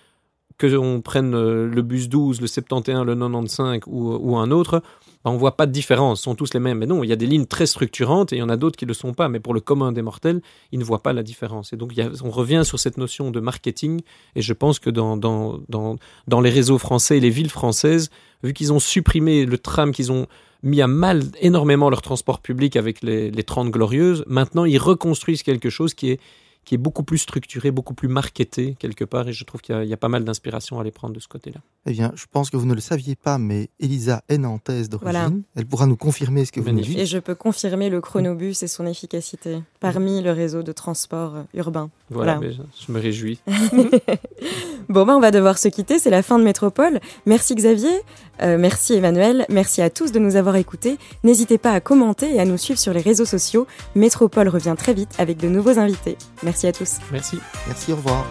que 0.58 0.76
on 0.76 1.02
prenne 1.02 1.36
euh, 1.36 1.68
le 1.68 1.82
bus 1.84 2.10
12, 2.10 2.42
le 2.42 2.48
71, 2.48 3.06
le 3.06 3.16
95 3.16 3.82
ou, 3.86 4.14
ou 4.14 4.38
un 4.38 4.50
autre, 4.50 4.82
on 5.26 5.38
voit 5.38 5.58
pas 5.58 5.66
de 5.66 5.72
différence, 5.72 6.22
sont 6.22 6.36
tous 6.36 6.54
les 6.54 6.60
mêmes. 6.60 6.80
Mais 6.80 6.86
non, 6.86 7.04
il 7.04 7.10
y 7.10 7.14
a 7.14 7.18
des 7.18 7.26
lignes 7.26 7.46
très 7.46 7.66
structurantes 7.66 8.32
et 8.32 8.38
il 8.38 8.40
y 8.40 8.42
en 8.42 8.50
a 8.50 8.58
d'autres 8.58 8.78
qui 8.78 8.86
ne 8.86 8.90
le 8.90 8.94
sont 8.94 9.14
pas. 9.14 9.28
Mais 9.28 9.40
pour 9.40 9.54
le 9.54 9.60
commun 9.60 9.92
des 9.92 10.02
mortels, 10.02 10.42
ils 10.72 10.80
ne 10.80 10.84
voient 10.84 11.04
pas 11.04 11.14
la 11.14 11.24
différence. 11.24 11.74
Et 11.74 11.78
donc, 11.78 11.94
on 12.24 12.30
revient 12.30 12.62
sur 12.64 12.80
cette 12.80 12.98
notion 12.98 13.32
de 13.32 13.40
marketing. 13.40 14.02
Et 14.36 14.42
je 14.42 14.54
pense 14.54 14.80
que 14.80 14.90
dans 14.90 16.42
les 16.42 16.50
réseaux 16.50 16.78
français 16.78 17.18
et 17.18 17.20
les 17.20 17.30
villes 17.30 17.50
françaises, 17.50 18.10
vu 18.44 18.54
qu'ils 18.54 18.72
ont 18.72 18.80
supprimé 18.80 19.46
le 19.46 19.58
tram, 19.58 19.92
qu'ils 19.92 20.12
ont 20.12 20.28
mis 20.64 20.82
à 20.82 20.88
mal 20.88 21.24
énormément 21.40 21.90
leur 21.90 22.02
transport 22.02 22.40
public 22.40 22.76
avec 22.76 23.02
les, 23.02 23.32
les 23.32 23.44
30 23.44 23.72
glorieuses, 23.72 24.24
maintenant 24.28 24.66
ils 24.66 24.78
reconstruisent 24.78 25.44
quelque 25.44 25.70
chose 25.70 25.94
qui 25.94 26.12
est 26.12 26.20
qui 26.66 26.76
est 26.76 26.78
beaucoup 26.78 27.04
plus 27.04 27.18
structuré, 27.18 27.72
beaucoup 27.72 27.94
plus 27.94 28.08
marketé 28.08 28.76
quelque 28.78 29.04
part, 29.04 29.28
et 29.28 29.34
je 29.34 29.44
trouve 29.44 29.62
qu'il 29.62 29.84
y, 29.84 29.94
a 29.94 29.98
pas 29.98 30.08
mal 30.08 30.24
d'inspiration 30.24 30.80
à 30.80 30.84
les 30.84 30.92
prendre 30.92 31.16
de 31.16 31.20
ce 31.20 31.28
côté-là. 31.28 31.62
Eh 31.88 31.92
bien, 31.92 32.12
je 32.16 32.26
pense 32.32 32.50
que 32.50 32.58
vous 32.58 32.68
ne 32.68 32.76
le 32.76 32.82
saviez 32.82 33.16
pas, 33.16 33.38
mais 33.38 33.70
Elisa 33.80 34.22
est 34.30 34.38
nantaise 34.38 34.90
d'origine. 34.90 35.44
Elle 35.56 35.66
pourra 35.66 35.88
nous 35.88 35.96
confirmer 35.96 36.46
ce 36.46 36.52
que 36.52 36.60
vous 36.60 36.72
nous 36.72 36.82
dites. 36.82 37.00
Et 37.00 37.06
je 37.06 37.18
peux 37.18 37.36
confirmer 37.36 37.90
le 37.90 38.02
chronobus 38.02 38.62
et 38.62 38.68
son 38.68 38.86
efficacité 38.86 39.62
parmi 39.80 40.22
le 40.22 40.32
réseau 40.32 40.62
de 40.62 40.72
transport 40.72 41.36
euh, 41.36 41.44
urbain. 41.54 41.90
Voilà, 42.12 42.40
je 42.42 42.92
me 42.92 43.00
réjouis. 43.00 43.40
bon, 44.90 45.06
ben, 45.06 45.16
on 45.16 45.20
va 45.20 45.32
devoir 45.32 45.58
se 45.58 45.70
quitter, 45.70 46.00
c'est 46.00 46.10
la 46.10 46.22
fin 46.22 46.38
de 46.38 46.44
Métropole. 46.44 47.00
Merci 47.26 47.56
Xavier, 47.56 48.02
euh, 48.42 48.58
merci 48.58 48.94
Emmanuel, 48.94 49.46
merci 49.50 49.82
à 49.82 49.90
tous 49.90 50.12
de 50.12 50.20
nous 50.20 50.36
avoir 50.36 50.56
écoutés. 50.56 50.98
N'hésitez 51.24 51.58
pas 51.58 51.72
à 51.72 51.80
commenter 51.80 52.36
et 52.36 52.40
à 52.40 52.46
nous 52.46 52.58
suivre 52.58 52.80
sur 52.80 52.94
les 52.94 53.02
réseaux 53.02 53.26
sociaux. 53.26 53.68
Métropole 53.96 54.50
revient 54.50 54.76
très 54.78 54.94
vite 54.94 55.12
avec 55.18 55.38
de 55.38 55.48
nouveaux 55.48 55.80
invités. 55.80 56.18
Merci 56.50 56.66
à 56.66 56.74
tous. 56.74 56.98
Merci. 57.12 57.40
Merci, 57.68 57.94
au 57.94 57.98
revoir. 57.98 58.26